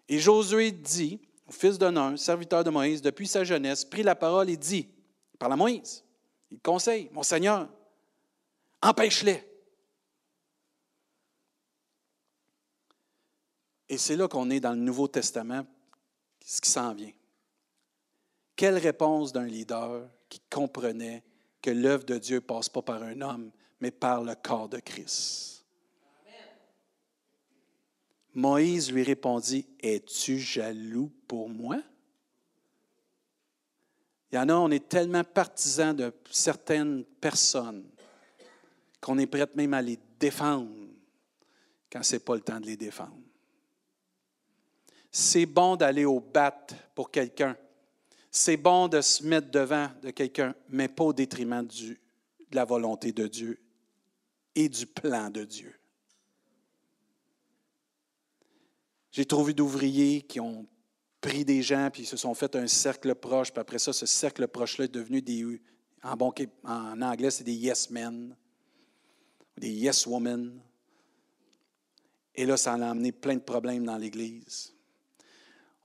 [0.09, 4.49] Et Josué dit au fils d'un serviteur de Moïse, depuis sa jeunesse, prit la parole
[4.49, 4.87] et dit,
[5.37, 6.03] par la Moïse,
[6.51, 7.67] il conseille, mon Seigneur,
[8.81, 9.52] empêche-les.
[13.89, 15.65] Et c'est là qu'on est dans le Nouveau Testament,
[16.45, 17.11] ce qui s'en vient.
[18.55, 21.23] Quelle réponse d'un leader qui comprenait
[21.61, 25.65] que l'œuvre de Dieu passe pas par un homme, mais par le corps de Christ?
[28.35, 31.77] Moïse lui répondit, Es-tu jaloux pour moi?
[34.31, 37.87] Il y en a, on est tellement partisans de certaines personnes
[38.99, 40.71] qu'on est prêt même à les défendre
[41.91, 43.22] quand ce n'est pas le temps de les défendre.
[45.15, 47.55] C'est bon d'aller au bat pour quelqu'un.
[48.31, 51.95] C'est bon de se mettre devant de quelqu'un, mais pas au détriment de
[52.51, 53.61] la volonté de Dieu
[54.55, 55.71] et du plan de Dieu.
[59.11, 60.65] J'ai trouvé d'ouvriers qui ont
[61.21, 64.07] pris des gens, puis ils se sont fait un cercle proche, puis après ça, ce
[64.07, 65.61] cercle proche-là est devenu des.
[66.01, 66.17] En,
[66.63, 68.35] en anglais, c'est des yes men,
[69.57, 70.59] des yes women.
[72.33, 74.73] Et là, ça a amené plein de problèmes dans l'Église.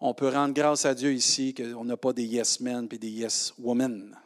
[0.01, 3.11] On peut rendre grâce à Dieu ici qu'on n'a pas des yes men et des
[3.11, 4.17] yes women.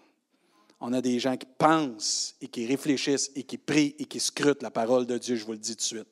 [0.81, 4.63] On a des gens qui pensent et qui réfléchissent et qui prient et qui scrutent
[4.63, 6.07] la parole de Dieu, je vous le dis tout de suite.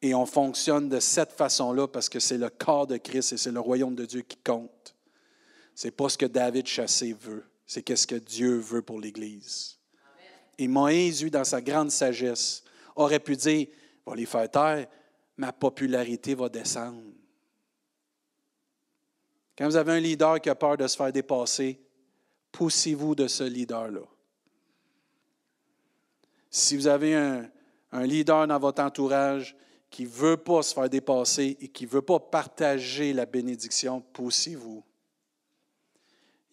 [0.00, 3.52] Et on fonctionne de cette façon-là parce que c'est le corps de Christ et c'est
[3.52, 4.94] le royaume de Dieu qui compte.
[5.74, 9.78] Ce n'est pas ce que David Chassé veut, c'est qu'est-ce que Dieu veut pour l'Église.
[10.58, 12.62] Et Moïse, lui, dans sa grande sagesse,
[12.94, 13.68] aurait pu dire,
[14.06, 14.86] va les faire taire,
[15.36, 17.02] ma popularité va descendre.
[19.56, 21.80] Quand vous avez un leader qui a peur de se faire dépasser,
[22.50, 24.02] poussez-vous de ce leader-là.
[26.50, 27.50] Si vous avez un,
[28.04, 29.56] leader dans votre entourage
[29.90, 34.00] qui ne veut pas se faire dépasser et qui ne veut pas partager la bénédiction,
[34.12, 34.82] poussez-vous.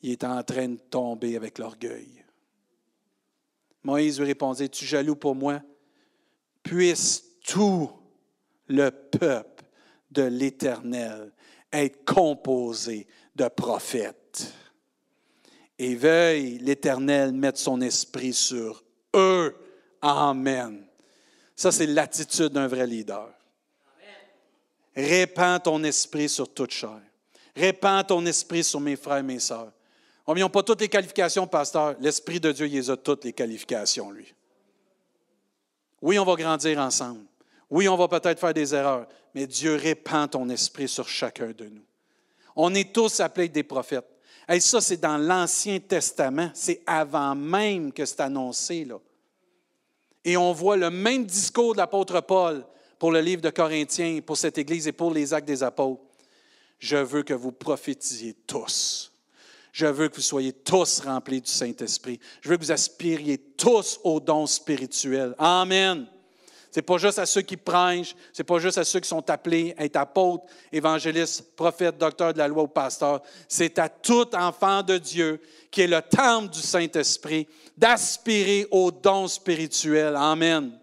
[0.02, 2.24] Il est en train de tomber avec l'orgueil.
[3.84, 5.62] Moïse lui répondit, Tu jaloux pour moi?
[6.64, 7.90] Puisse tout
[8.68, 9.64] le peuple
[10.12, 11.34] de l'Éternel
[11.72, 14.54] être composé de prophètes.
[15.78, 18.84] Et veuille l'Éternel mettre son esprit sur
[19.16, 19.56] eux.
[20.02, 20.86] Amen.
[21.56, 23.30] Ça, c'est l'attitude d'un vrai leader.
[24.96, 27.00] Répands ton esprit sur toute chair.
[27.56, 29.72] Répands ton esprit sur mes frères et mes sœurs.
[30.28, 31.96] On ils n'ont pas toutes les qualifications, pasteur.
[32.00, 34.34] L'Esprit de Dieu, il les a toutes les qualifications, lui.
[36.02, 37.26] Oui, on va grandir ensemble.
[37.70, 41.66] Oui, on va peut-être faire des erreurs, mais Dieu répand ton esprit sur chacun de
[41.66, 41.86] nous.
[42.56, 44.08] On est tous appelés des prophètes.
[44.50, 46.50] Et ça, c'est dans l'Ancien Testament.
[46.56, 48.84] C'est avant même que c'est annoncé.
[48.84, 49.00] Là.
[50.26, 52.66] Et on voit le même discours de l'apôtre Paul
[52.98, 56.02] pour le livre de Corinthiens, pour cette Église et pour les actes des apôtres.
[56.80, 59.12] Je veux que vous prophétisiez tous.
[59.72, 62.20] Je veux que vous soyez tous remplis du Saint-Esprit.
[62.42, 65.36] Je veux que vous aspiriez tous aux dons spirituels.
[65.38, 66.08] Amen.
[66.72, 69.08] Ce n'est pas juste à ceux qui prêchent, ce n'est pas juste à ceux qui
[69.08, 73.22] sont appelés à être apôtres, évangélistes, prophètes, docteurs de la loi ou pasteurs.
[73.48, 75.42] C'est à tout enfant de Dieu
[75.72, 80.16] qui est le temple du Saint-Esprit d'aspirer aux dons spirituels.
[80.16, 80.78] Amen.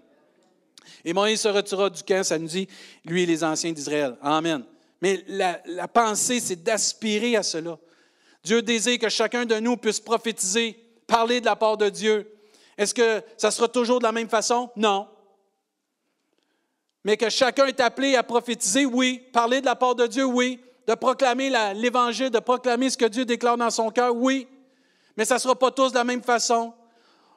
[1.05, 2.69] Et Moïse se retira du camp, ça nous dit,
[3.05, 4.17] lui et les anciens d'Israël.
[4.23, 4.65] Amen.
[5.01, 7.79] Mais la, la pensée, c'est d'aspirer à cela.
[8.43, 10.77] Dieu désire que chacun de nous puisse prophétiser,
[11.07, 12.27] parler de la part de Dieu,
[12.77, 14.71] Est-ce que ça sera toujours de la même façon?
[14.77, 15.09] Non.
[17.07, 19.23] Mais que chacun est appelé à prophétiser, oui.
[19.33, 20.59] Parler de la part de Dieu, oui.
[20.89, 24.49] De proclamer l'Évangile, de proclamer ce que Dieu déclare dans son cœur, oui.
[25.17, 26.75] Mais ça ne sera pas tous de la même façon.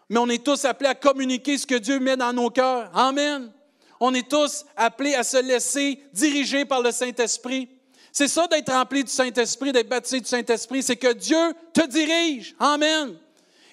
[0.09, 2.89] Mais on est tous appelés à communiquer ce que Dieu met dans nos cœurs.
[2.95, 3.51] Amen.
[3.99, 7.69] On est tous appelés à se laisser diriger par le Saint-Esprit.
[8.11, 12.55] C'est ça d'être rempli du Saint-Esprit, d'être baptisé du Saint-Esprit, c'est que Dieu te dirige.
[12.57, 13.15] Amen.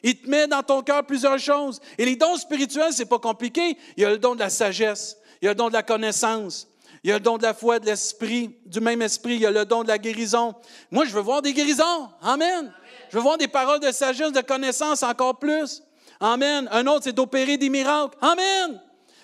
[0.03, 1.81] Il te met dans ton cœur plusieurs choses.
[1.97, 3.79] Et les dons spirituels, c'est pas compliqué.
[3.97, 5.17] Il y a le don de la sagesse,
[5.47, 6.67] il y a le don de la connaissance,
[7.05, 9.47] il y a le don de la foi, de l'esprit, du même esprit, il y
[9.47, 10.57] a le don de la guérison.
[10.91, 12.09] Moi, je veux voir des guérisons.
[12.21, 12.73] Amen.
[13.11, 15.85] Je veux voir des paroles de sagesse, de connaissance encore plus.
[16.19, 16.69] Amen.
[16.73, 18.19] Un autre, c'est d'opérer des miracles.
[18.21, 18.81] Amen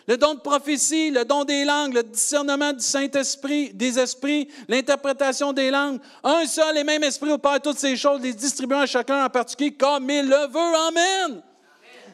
[0.09, 5.53] le don de prophétie, le don des langues, le discernement du Saint-Esprit, des esprits, l'interprétation
[5.53, 6.01] des langues.
[6.25, 9.73] Un seul et même esprit opère toutes ces choses, les distribuant à chacun en particulier
[9.73, 10.77] comme il le veut.
[10.89, 11.43] Amen.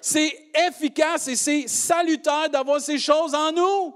[0.01, 3.95] C'est efficace et c'est salutaire d'avoir ces choses en nous.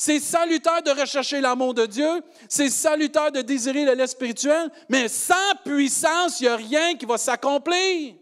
[0.00, 2.22] C'est salutaire de rechercher l'amour de Dieu.
[2.48, 4.70] C'est salutaire de désirer le lait spirituel.
[4.88, 5.34] Mais sans
[5.64, 8.14] puissance, il n'y a rien qui va s'accomplir.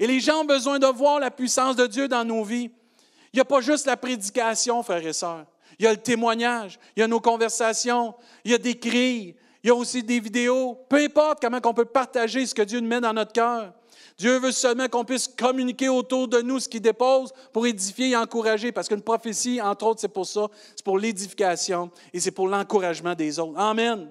[0.00, 2.70] Et les gens ont besoin de voir la puissance de Dieu dans nos vies.
[3.34, 5.44] Il n'y a pas juste la prédication, frères et sœurs.
[5.78, 9.36] Il y a le témoignage, il y a nos conversations, il y a des cris,
[9.62, 10.86] il y a aussi des vidéos.
[10.88, 13.74] Peu importe comment on peut partager ce que Dieu nous met dans notre cœur.
[14.16, 18.16] Dieu veut seulement qu'on puisse communiquer autour de nous ce qu'il dépose pour édifier et
[18.16, 18.70] encourager.
[18.70, 20.46] Parce qu'une prophétie, entre autres, c'est pour ça.
[20.76, 23.58] C'est pour l'édification et c'est pour l'encouragement des autres.
[23.58, 24.10] Amen.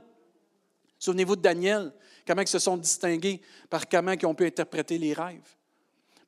[0.99, 1.93] Souvenez-vous de Daniel,
[2.27, 5.55] comment ils se sont distingués par comment ils ont pu interpréter les rêves.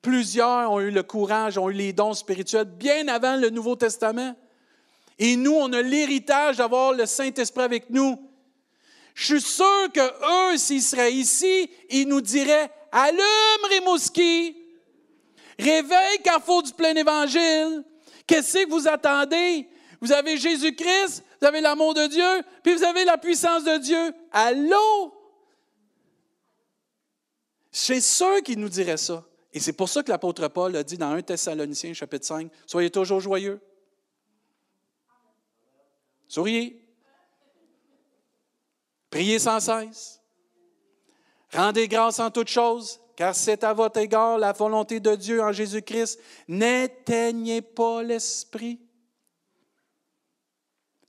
[0.02, 4.36] Plusieurs ont eu le courage, ont eu les dons spirituels bien avant le Nouveau Testament.
[5.18, 8.20] Et nous, on a l'héritage d'avoir le Saint-Esprit avec nous.
[9.14, 14.56] Je suis sûr que eux, s'ils seraient ici, ils nous diraient Allume, Rimouski!
[15.60, 17.84] Réveille, faut du plein évangile!
[18.26, 19.68] Qu'est-ce que vous attendez?
[20.00, 24.14] Vous avez Jésus-Christ, vous avez l'amour de Dieu, puis vous avez la puissance de Dieu.
[24.32, 25.14] Allô?
[27.70, 29.26] C'est sûr qu'ils nous diraient ça.
[29.52, 32.90] Et c'est pour ça que l'apôtre Paul a dit dans 1 Thessaloniciens chapitre 5, Soyez
[32.90, 33.60] toujours joyeux.
[36.30, 36.82] Souriez.
[39.10, 40.22] Priez sans cesse.
[41.56, 45.54] Rendez grâce en toutes choses, car c'est à votre égard la volonté de Dieu en
[45.54, 46.20] Jésus-Christ.
[46.50, 48.80] N'éteignez pas l'esprit.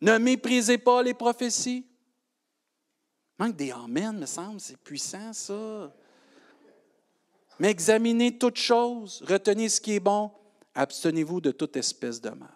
[0.00, 1.84] Ne méprisez pas les prophéties.
[3.38, 5.92] Manque des Amen, me semble, c'est puissant ça.
[7.58, 10.30] Mais examinez toutes choses, retenez ce qui est bon,
[10.74, 12.54] abstenez-vous de toute espèce de mal.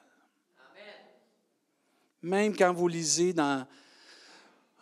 [2.23, 3.67] Même quand vous lisez dans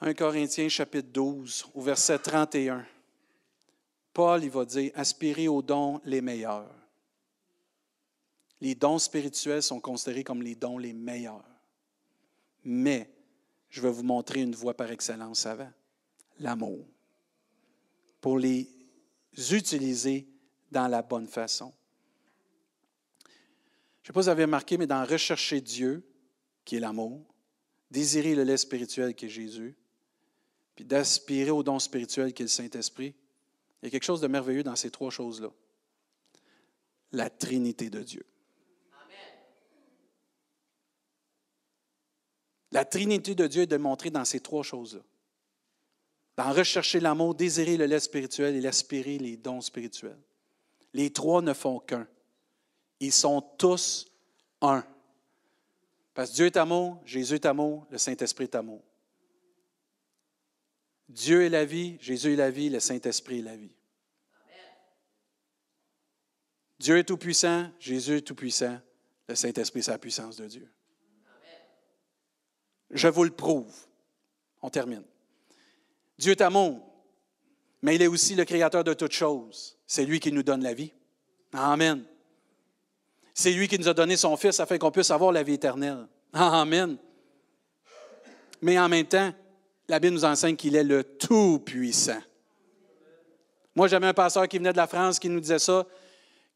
[0.00, 2.84] 1 Corinthiens chapitre 12, au verset 31,
[4.18, 6.74] Paul il va dire aspirez aux dons les meilleurs.
[8.60, 11.44] Les dons spirituels sont considérés comme les dons les meilleurs.
[12.64, 13.08] Mais
[13.70, 15.70] je vais vous montrer une voie par excellence avant
[16.40, 16.84] l'amour.
[18.20, 18.68] Pour les
[19.52, 20.26] utiliser
[20.68, 21.72] dans la bonne façon.
[23.22, 26.04] Je ne sais pas si vous avez remarqué, mais dans rechercher Dieu,
[26.64, 27.24] qui est l'amour,
[27.88, 29.76] désirer le lait spirituel qui est Jésus,
[30.74, 33.14] puis d'aspirer au don spirituel qui est le Saint-Esprit,
[33.82, 35.50] il y a quelque chose de merveilleux dans ces trois choses-là.
[37.12, 38.26] La Trinité de Dieu.
[42.70, 45.00] La Trinité de Dieu est démontrée dans ces trois choses-là
[46.38, 50.20] dans rechercher l'amour, désirer le lait spirituel et l'aspirer les dons spirituels.
[50.94, 52.06] Les trois ne font qu'un.
[53.00, 54.06] Ils sont tous
[54.60, 54.84] un.
[56.14, 58.80] Parce que Dieu est amour, Jésus est amour, le Saint-Esprit est amour.
[61.08, 63.74] Dieu est la vie, Jésus est la vie, le Saint-Esprit est la vie.
[66.78, 68.78] Dieu est tout-puissant, Jésus est tout-puissant,
[69.28, 70.68] le Saint-Esprit, c'est la puissance de Dieu.
[72.90, 73.74] Je vous le prouve.
[74.62, 75.04] On termine.
[76.18, 76.80] Dieu est amour,
[77.82, 79.76] mais il est aussi le créateur de toutes choses.
[79.86, 80.92] C'est lui qui nous donne la vie.
[81.52, 82.04] Amen.
[83.34, 86.08] C'est lui qui nous a donné son Fils afin qu'on puisse avoir la vie éternelle.
[86.32, 86.96] Amen.
[88.60, 89.32] Mais en même temps,
[89.88, 92.20] la Bible nous enseigne qu'il est le Tout-Puissant.
[93.74, 95.86] Moi, j'avais un pasteur qui venait de la France qui nous disait ça.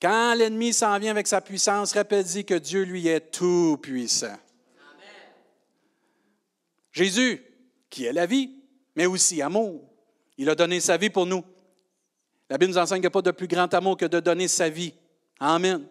[0.01, 4.37] Quand l'ennemi s'en vient avec sa puissance, rappelle-y que Dieu, lui, est tout-puissant.
[6.91, 7.43] Jésus,
[7.89, 8.51] qui est la vie,
[8.97, 9.83] mais aussi amour.
[10.37, 11.45] Il a donné sa vie pour nous.
[12.51, 14.49] La Bible nous enseigne qu'il n'y a pas de plus grand amour que de donner
[14.49, 14.93] sa vie.
[15.39, 15.87] Amen.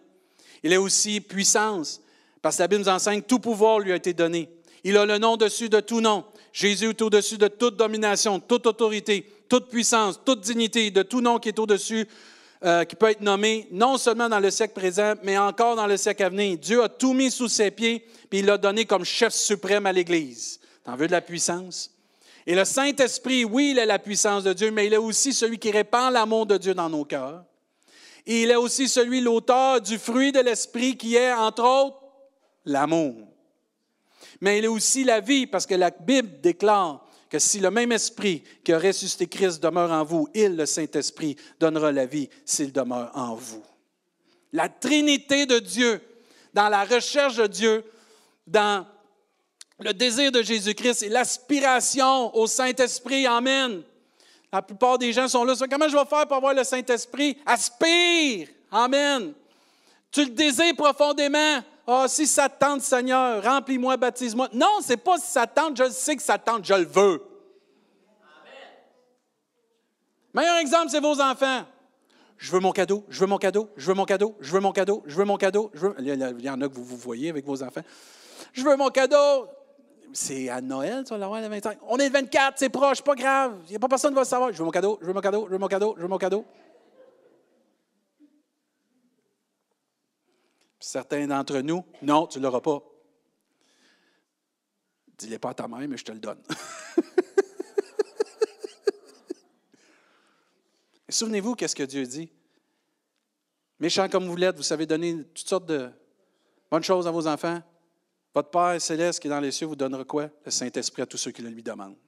[0.62, 2.00] Il est aussi puissance,
[2.40, 4.48] parce que la Bible nous enseigne que tout pouvoir lui a été donné.
[4.84, 6.24] Il a le nom dessus de tout nom.
[6.52, 11.38] Jésus est au-dessus de toute domination, toute autorité, toute puissance, toute dignité, de tout nom
[11.38, 12.06] qui est au-dessus
[12.64, 15.96] euh, qui peut être nommé non seulement dans le siècle présent, mais encore dans le
[15.96, 16.56] siècle à venir.
[16.58, 19.92] Dieu a tout mis sous ses pieds, puis il l'a donné comme chef suprême à
[19.92, 20.60] l'Église.
[20.84, 21.90] T'en veux de la puissance?
[22.46, 25.58] Et le Saint-Esprit, oui, il est la puissance de Dieu, mais il est aussi celui
[25.58, 27.42] qui répand l'amour de Dieu dans nos cœurs.
[28.26, 31.98] Et il est aussi celui, l'auteur du fruit de l'Esprit, qui est, entre autres,
[32.64, 33.31] l'amour.
[34.42, 37.92] Mais il est aussi la vie, parce que la Bible déclare que si le même
[37.92, 42.72] Esprit qui a ressuscité Christ demeure en vous, il, le Saint-Esprit, donnera la vie s'il
[42.72, 43.62] demeure en vous.
[44.52, 46.00] La Trinité de Dieu,
[46.52, 47.84] dans la recherche de Dieu,
[48.44, 48.84] dans
[49.78, 53.24] le désir de Jésus-Christ et l'aspiration au Saint-Esprit.
[53.26, 53.84] Amen.
[54.52, 55.54] La plupart des gens sont là.
[55.70, 57.38] Comment je vais faire pour avoir le Saint-Esprit?
[57.46, 58.48] Aspire.
[58.72, 59.34] Amen.
[60.10, 61.62] Tu le désires profondément.
[61.86, 64.48] Ah, oh, si ça tente, Seigneur, remplis-moi, baptise-moi.
[64.52, 67.22] Non, c'est pas si ça tente, je sais que ça tente, je le veux.
[68.22, 68.70] Amen.
[70.32, 71.64] Meilleur exemple, c'est vos enfants.
[72.38, 74.72] Je veux mon cadeau, je veux mon cadeau, je veux mon cadeau, je veux mon
[74.72, 75.70] cadeau, je veux mon cadeau.
[75.74, 75.94] Je veux...
[75.98, 77.82] Il y en a que vous vous voyez avec vos enfants.
[78.52, 79.46] Je veux mon cadeau.
[80.12, 81.78] C'est à Noël, tu vas le 25.
[81.88, 83.54] On est le 24, c'est proche, pas grave.
[83.66, 84.52] Il n'y a pas personne qui va savoir.
[84.52, 86.18] Je veux mon cadeau, je veux mon cadeau, je veux mon cadeau, je veux mon
[86.18, 86.44] cadeau.
[90.82, 92.82] Certains d'entre nous, non, tu ne l'auras pas.
[95.18, 96.42] Dis-le pas à ta mère, mais je te le donne.
[101.08, 102.30] Souvenez-vous qu'est-ce que Dieu dit?
[103.78, 105.90] Méchant comme vous l'êtes, vous savez donner toutes sortes de
[106.70, 107.62] bonnes choses à vos enfants.
[108.34, 110.30] Votre Père céleste qui est dans les cieux vous donnera quoi?
[110.44, 111.98] Le Saint-Esprit à tous ceux qui le lui demandent.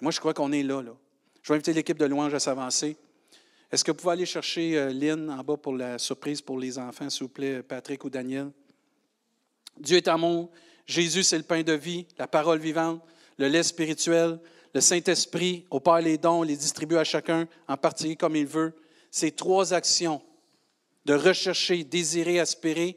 [0.00, 0.92] Moi, je crois qu'on est là, là.
[1.42, 2.96] Je vais inviter l'équipe de louange à s'avancer.
[3.70, 6.78] Est-ce que vous pouvez aller chercher euh, Lynn en bas pour la surprise pour les
[6.78, 8.50] enfants, s'il vous plaît, Patrick ou Daniel?
[9.78, 10.50] Dieu est amour.
[10.86, 13.02] Jésus, c'est le pain de vie, la parole vivante,
[13.38, 14.38] le lait spirituel,
[14.72, 18.72] le Saint-Esprit, au Père les dons, les distribue à chacun en particulier comme il veut.
[19.10, 20.22] Ces trois actions
[21.04, 22.96] de rechercher, désirer, aspirer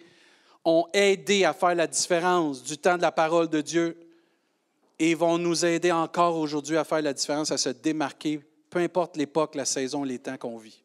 [0.66, 3.98] ont aidé à faire la différence du temps de la parole de Dieu
[5.00, 9.18] et vont nous aider encore aujourd'hui à faire la différence, à se démarquer peu importe
[9.18, 10.84] l'époque, la saison, les temps qu'on vit.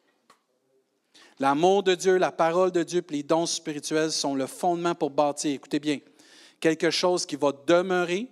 [1.39, 5.53] L'amour de Dieu, la parole de Dieu, les dons spirituels sont le fondement pour bâtir,
[5.53, 5.99] écoutez bien,
[6.61, 8.28] quelque chose qui va demeurer,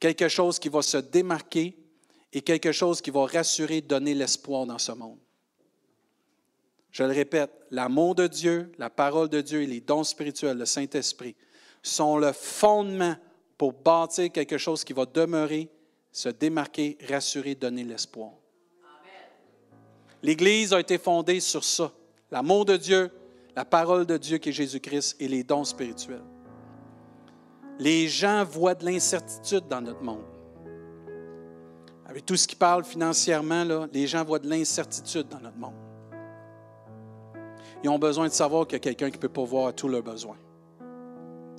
[0.00, 1.76] quelque chose qui va se démarquer
[2.32, 5.18] et quelque chose qui va rassurer, donner l'espoir dans ce monde.
[6.90, 10.66] Je le répète, l'amour de Dieu, la parole de Dieu et les dons spirituels, le
[10.66, 11.36] Saint-Esprit,
[11.82, 13.14] sont le fondement
[13.56, 15.68] pour bâtir quelque chose qui va demeurer,
[16.10, 18.32] se démarquer, rassurer, donner l'espoir.
[20.22, 21.92] L'Église a été fondée sur ça.
[22.30, 23.10] L'amour de Dieu,
[23.54, 26.24] la parole de Dieu qui est Jésus-Christ et les dons spirituels.
[27.78, 30.24] Les gens voient de l'incertitude dans notre monde.
[32.06, 35.74] Avec tout ce qui parle financièrement, les gens voient de l'incertitude dans notre monde.
[37.84, 40.36] Ils ont besoin de savoir qu'il y a quelqu'un qui peut pourvoir tous leurs besoins.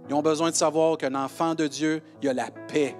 [0.10, 2.96] Ils ont besoin de savoir qu'un enfant de Dieu, il y a la paix.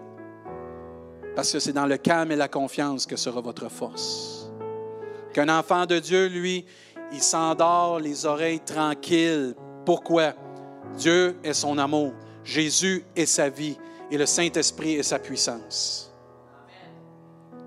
[1.36, 4.39] Parce que c'est dans le calme et la confiance que sera votre force.
[5.34, 6.66] Qu'un enfant de Dieu, lui,
[7.12, 9.56] il s'endort les oreilles tranquilles.
[9.86, 10.34] Pourquoi?
[10.98, 12.14] Dieu est son amour,
[12.44, 13.78] Jésus est sa vie
[14.12, 16.12] et le Saint-Esprit est sa puissance.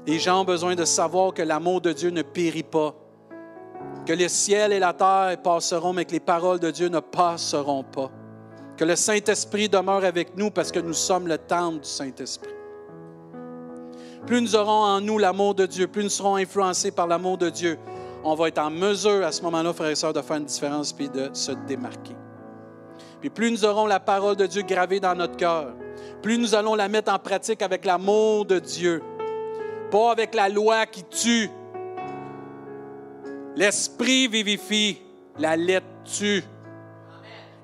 [0.06, 2.94] Les gens ont besoin de savoir que l'amour de Dieu ne périt pas,
[4.04, 7.84] que le ciel et la terre passeront, mais que les paroles de Dieu ne passeront
[7.84, 8.10] pas,
[8.76, 12.50] que le Saint-Esprit demeure avec nous parce que nous sommes le temple du Saint-Esprit
[14.26, 17.50] plus nous aurons en nous l'amour de Dieu, plus nous serons influencés par l'amour de
[17.50, 17.78] Dieu,
[18.24, 20.92] on va être en mesure à ce moment-là, frères et sœurs, de faire une différence
[20.92, 22.14] puis de se démarquer.
[23.20, 25.74] Puis plus nous aurons la parole de Dieu gravée dans notre cœur,
[26.22, 29.02] plus nous allons la mettre en pratique avec l'amour de Dieu,
[29.90, 31.50] pas avec la loi qui tue.
[33.56, 35.02] L'esprit vivifie,
[35.38, 36.44] la lettre tue.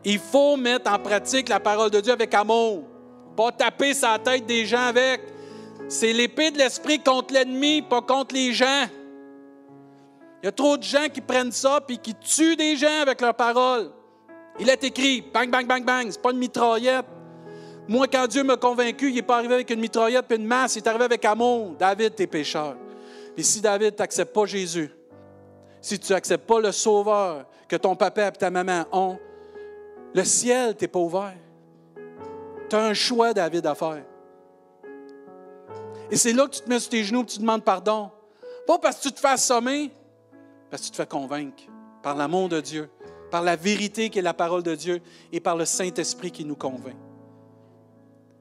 [0.05, 2.85] Il faut mettre en pratique la parole de Dieu avec amour,
[3.37, 5.38] pas taper sa tête des gens avec.
[5.89, 8.87] C'est l'épée de l'esprit contre l'ennemi, pas contre les gens.
[10.43, 13.21] Il y a trop de gens qui prennent ça et qui tuent des gens avec
[13.21, 13.91] leurs paroles.
[14.61, 17.07] Il est écrit, bang, bang, bang, bang, c'est pas une mitraillette.
[17.89, 20.77] Moi, quand Dieu m'a convaincu, il n'est pas arrivé avec une mitraillette et une masse,
[20.77, 21.75] il est arrivé avec amour.
[21.79, 22.77] David, t'es pécheur.
[23.37, 24.91] Et si David, n'accepte pas Jésus,
[25.81, 29.19] si tu n'acceptes pas le Sauveur que ton papa et ta maman ont,
[30.15, 31.35] le ciel t'est pas ouvert.
[32.69, 34.03] Tu as un choix, David, à faire.
[36.11, 38.11] Et c'est là que tu te mets sur tes genoux et tu demandes pardon.
[38.67, 39.91] Pas parce que tu te fais assommer,
[40.71, 41.63] parce que tu te fais convaincre
[42.03, 42.89] par l'amour de Dieu,
[43.31, 45.01] par la vérité qui est la parole de Dieu
[45.33, 46.97] et par le Saint-Esprit qui nous convainc.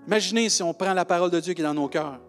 [0.06, 2.20] Imaginez si on prend la parole de Dieu qui est dans nos cœurs.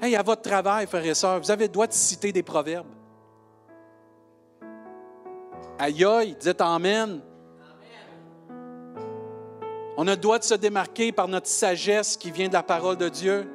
[0.00, 2.86] Hey, à votre travail, frères et sœurs, vous avez le droit de citer des proverbes.
[5.78, 7.20] Aïe aïe, dites Amen.
[9.96, 12.96] On a le droit de se démarquer par notre sagesse qui vient de la parole
[12.96, 13.48] de Dieu.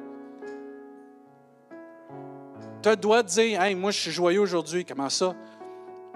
[2.82, 4.84] Tu as le droit de dire Hey, moi, je suis joyeux aujourd'hui.
[4.84, 5.34] Comment ça?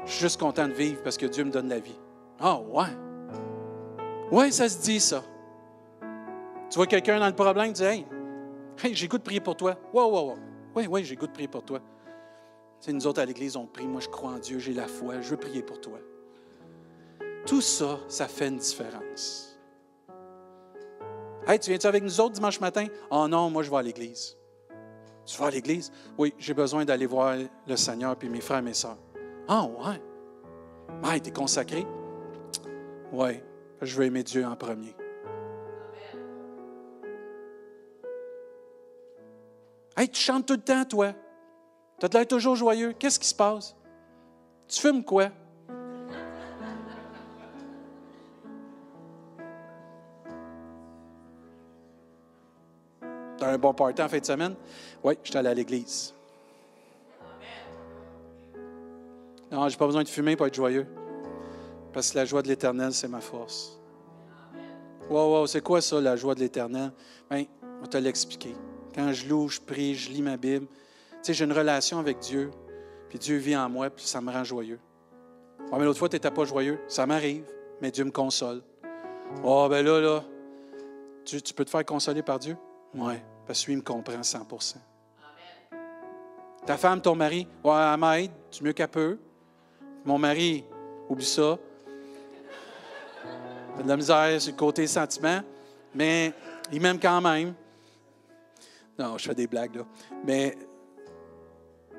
[0.05, 1.99] Je suis juste content de vivre parce que Dieu me donne la vie.
[2.41, 2.87] Ah, ouais.
[4.31, 5.23] Oui, ça se dit, ça.
[6.71, 8.07] Tu vois quelqu'un dans le problème, tu dis Hey,
[8.83, 9.77] hey j'ai goût de prier pour toi.
[9.93, 10.39] Wow, wow, wow.
[10.75, 11.81] Oui, oui, j'ai goût de prier pour toi.
[12.81, 13.87] C'est nous autres à l'Église, on prie.
[13.87, 15.99] Moi, je crois en Dieu, j'ai la foi, je veux prier pour toi.
[17.47, 19.59] Tout ça, ça fait une différence.
[21.47, 22.87] Hey, tu viens-tu avec nous autres dimanche matin?
[23.11, 24.37] Oh non, moi, je vais à l'Église.
[25.25, 25.93] Tu vas à l'Église?
[26.19, 28.99] Oui, j'ai besoin d'aller voir le Seigneur puis mes frères et mes sœurs.
[29.49, 30.03] Ah, ouais.
[31.03, 31.87] Ah, t'es consacré?
[33.13, 33.41] Oui,
[33.81, 34.95] je veux aimer Dieu en premier.
[39.97, 41.13] Hey, tu chantes tout le temps, toi.
[42.01, 42.93] Tu as l'air toujours joyeux.
[42.95, 43.77] Qu'est-ce qui se passe?
[44.67, 45.29] Tu fumes quoi?
[53.53, 54.55] Un bon party en fin de semaine?
[55.03, 56.15] Oui, je suis allé à l'église.
[59.51, 60.87] Non, j'ai pas besoin de fumer pour être joyeux.
[61.93, 63.79] Parce que la joie de l'éternel, c'est ma force.
[65.11, 66.91] Wow, wow, c'est quoi ça, la joie de l'éternel?
[67.31, 67.45] Bien,
[67.83, 68.55] on te l'expliquer.
[68.95, 72.19] Quand je loue, je prie, je lis ma Bible, tu sais, j'ai une relation avec
[72.21, 72.51] Dieu,
[73.09, 74.81] puis Dieu vit en moi, puis ça me rend joyeux.
[75.71, 76.79] Oh, mais l'autre fois, tu n'étais pas joyeux.
[76.89, 77.45] Ça m'arrive,
[77.81, 78.63] mais Dieu me console.
[79.45, 80.25] Oh, ben là, là,
[81.25, 82.57] tu, peux te faire consoler par Dieu?
[82.95, 83.15] Oui,
[83.47, 84.77] parce que lui, me comprend 100%
[86.65, 88.31] Ta femme, ton mari, ouais, elle m'aide
[88.61, 89.19] mieux qu'elle peut.
[90.05, 90.65] Mon mari,
[91.09, 91.59] oublie ça.
[93.83, 95.41] De la misère sur le côté sentiment,
[95.95, 96.33] mais
[96.73, 97.55] il m'aime quand même.
[98.99, 99.85] Non, je fais des blagues, là.
[100.25, 100.57] Mais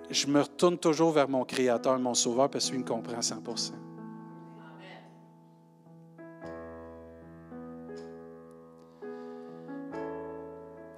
[0.10, 3.42] je me retourne toujours vers mon Créateur, mon Sauveur, parce qu'il me comprend 100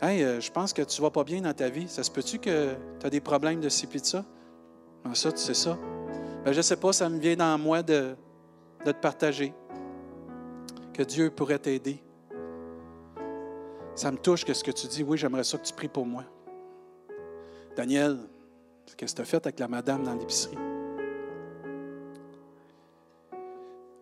[0.08, 1.88] Hey, euh, je pense que tu vas pas bien dans ta vie.
[1.88, 4.24] Ça se peut-tu que tu as des problèmes de ci et de ça?
[5.04, 5.80] Ah, ça, tu sais ça?
[6.44, 8.16] Ben, je ne sais pas, ça me vient dans moi de,
[8.86, 9.52] de te partager.
[10.94, 12.04] Que Dieu pourrait t'aider.
[13.96, 16.06] Ça me touche que ce que tu dis, oui, j'aimerais ça que tu pries pour
[16.06, 16.24] moi.
[17.76, 18.20] Daniel,
[18.96, 20.58] qu'est-ce que tu as fait avec la madame dans l'épicerie?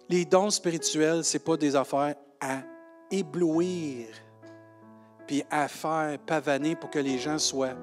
[0.09, 2.57] Les dons spirituels, ce n'est pas des affaires à
[3.09, 4.07] éblouir,
[5.27, 7.75] puis à faire pavaner pour que les gens soient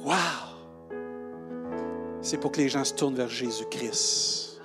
[0.00, 0.52] Wow!
[2.20, 4.60] C'est pour que les gens se tournent vers Jésus-Christ.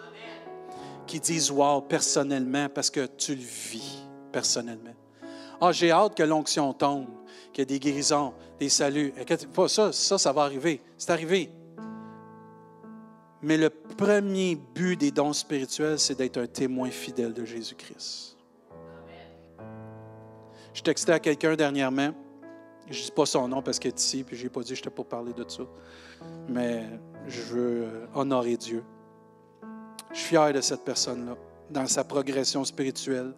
[1.06, 4.94] Qui disent Wow personnellement parce que tu le vis personnellement.
[5.60, 7.08] Ah, j'ai hâte que l'onction tombe,
[7.52, 9.14] qu'il y ait des guérisons, des saluts.
[9.68, 10.82] Ça, ça, ça va arriver.
[10.98, 11.52] C'est arrivé.
[13.42, 18.37] Mais le premier but des dons spirituels, c'est d'être un témoin fidèle de Jésus-Christ.
[20.78, 22.12] Je textais à quelqu'un dernièrement.
[22.88, 24.70] Je ne dis pas son nom parce qu'il est ici, puis je n'ai pas dit
[24.70, 25.64] que je n'étais pas parler de ça.
[26.48, 26.86] Mais
[27.26, 28.84] je veux euh, honorer Dieu.
[30.12, 31.36] Je suis fier de cette personne-là,
[31.72, 33.34] dans sa progression spirituelle.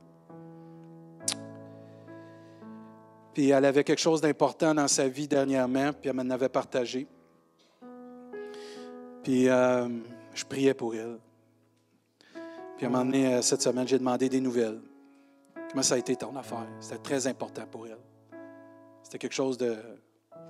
[3.34, 7.08] Puis elle avait quelque chose d'important dans sa vie dernièrement, puis elle m'en avait partagé.
[9.24, 9.88] Puis euh,
[10.34, 11.18] je priais pour elle.
[12.76, 14.82] Puis à un moment donné, euh, cette semaine, j'ai demandé des nouvelles.
[15.70, 16.66] Comment ça a été ton affaire?
[16.80, 18.00] C'était très important pour elle.
[19.04, 19.78] C'était quelque chose de.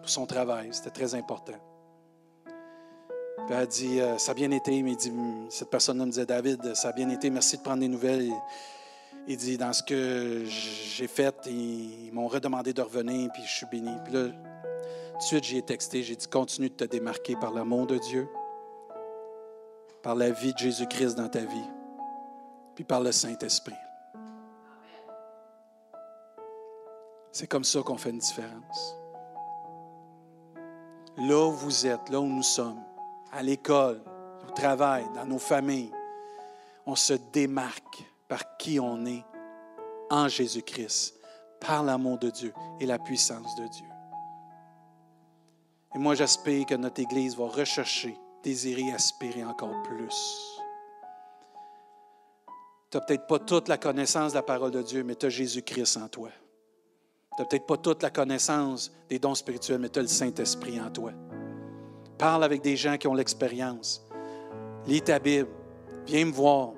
[0.02, 1.60] pour son travail, c'était très important.
[2.46, 5.12] Puis elle a dit euh, Ça a bien été, mais dit,
[5.50, 8.32] cette personne-là me disait David, ça a bien été, merci de prendre des nouvelles.
[9.28, 13.66] Il dit, dans ce que j'ai fait, ils m'ont redemandé de revenir, puis je suis
[13.66, 13.92] béni.
[14.06, 17.86] Puis là, tout de suite, j'ai texté, j'ai dit, continue de te démarquer par l'amour
[17.86, 18.28] de Dieu,
[20.02, 21.70] par la vie de Jésus-Christ dans ta vie,
[22.74, 23.76] puis par le Saint-Esprit.
[27.32, 28.96] C'est comme ça qu'on fait une différence.
[31.18, 32.82] Là où vous êtes, là où nous sommes,
[33.32, 34.02] à l'école,
[34.48, 35.92] au travail, dans nos familles,
[36.86, 39.24] on se démarque par qui on est
[40.10, 41.16] en Jésus-Christ,
[41.60, 43.86] par l'amour de Dieu et la puissance de Dieu.
[45.96, 50.56] Et moi, j'espère que notre Église va rechercher, désirer, aspirer encore plus.
[52.90, 55.30] Tu n'as peut-être pas toute la connaissance de la parole de Dieu, mais tu as
[55.30, 56.30] Jésus-Christ en toi.
[57.40, 60.78] Tu n'as peut-être pas toute la connaissance des dons spirituels, mais tu as le Saint-Esprit
[60.82, 61.14] en toi.
[62.18, 64.06] Parle avec des gens qui ont l'expérience.
[64.86, 65.48] Lis ta Bible.
[66.06, 66.72] Viens me voir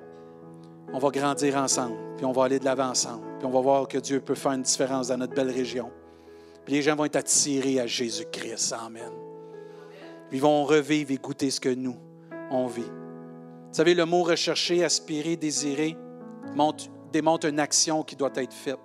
[0.92, 3.88] on va grandir ensemble, puis on va aller de l'avant ensemble, puis on va voir
[3.88, 5.90] que Dieu peut faire une différence dans notre belle région.
[6.64, 8.72] Puis les gens vont être attirés à Jésus-Christ.
[8.72, 9.10] Amen.
[10.30, 11.96] Ils vont revivre et goûter ce que nous,
[12.52, 12.82] on vit.
[12.82, 15.96] Vous savez, le mot rechercher, aspirer, désirer
[17.12, 18.78] démontre une action qui doit être faite.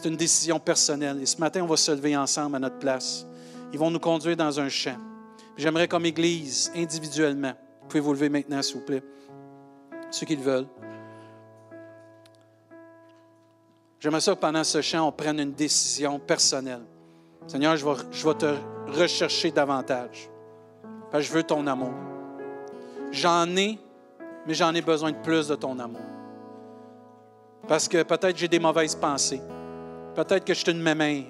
[0.00, 1.20] C'est une décision personnelle.
[1.20, 3.26] Et ce matin, on va se lever ensemble à notre place.
[3.72, 4.96] Ils vont nous conduire dans un champ.
[5.56, 9.02] J'aimerais comme Église, individuellement, vous pouvez vous lever maintenant, s'il vous plaît,
[10.12, 10.68] ceux qui le veulent.
[13.98, 16.84] J'aimerais ça que pendant ce chant, on prenne une décision personnelle.
[17.48, 18.54] Seigneur, je vais, je vais te
[18.86, 20.30] rechercher davantage.
[21.10, 21.94] Parce que je veux ton amour.
[23.10, 23.80] J'en ai,
[24.46, 26.06] mais j'en ai besoin de plus de ton amour.
[27.66, 29.42] Parce que peut-être j'ai des mauvaises pensées.
[30.18, 31.26] Peut-être que je suis une mémère.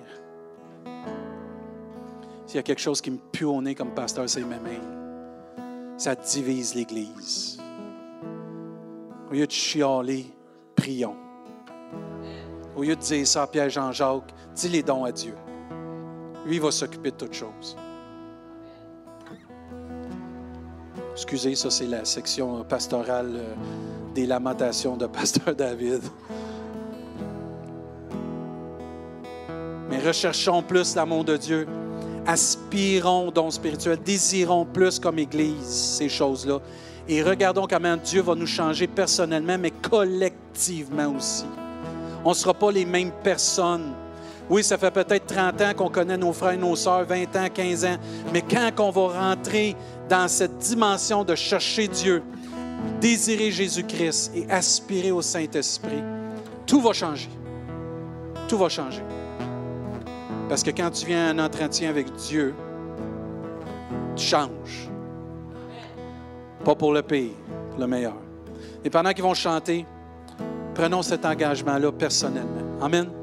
[2.47, 4.81] S'il y a quelque chose qui me pue au nez comme pasteur, c'est mémère.
[5.99, 7.61] Ça divise l'Église.
[9.29, 10.25] Au lieu de chialer,
[10.75, 11.17] prions.
[12.75, 15.35] Au lieu de dire ça à Pierre-Jean-Jacques, dis les dons à Dieu.
[16.47, 17.77] Lui, il va s'occuper de toutes choses.
[21.13, 23.55] Excusez, ça c'est la section pastorale euh,
[24.15, 26.01] des lamentations de Pasteur David.
[30.05, 31.67] Recherchons plus l'amour de Dieu.
[32.27, 33.99] Aspirons dons spirituels.
[34.05, 36.59] Désirons plus comme Église ces choses-là.
[37.09, 41.47] Et regardons comment Dieu va nous changer personnellement, mais collectivement aussi.
[42.25, 43.95] On ne sera pas les mêmes personnes.
[44.51, 47.49] Oui, ça fait peut-être 30 ans qu'on connaît nos frères et nos sœurs, 20 ans,
[47.53, 47.97] 15 ans,
[48.33, 49.77] mais quand on va rentrer
[50.09, 52.23] dans cette dimension de chercher Dieu,
[53.01, 56.03] désirer Jésus-Christ et aspirer au Saint-Esprit,
[56.67, 57.29] tout va changer.
[58.49, 59.03] Tout va changer.
[60.49, 62.55] Parce que quand tu viens à un entretien avec Dieu,
[64.17, 64.89] tu changes.
[66.65, 67.33] Pas pour le pire,
[67.71, 68.17] pour le meilleur.
[68.85, 69.85] Et pendant qu'ils vont chanter,
[70.75, 72.81] prenons cet engagement-là personnellement.
[72.81, 73.18] Amen.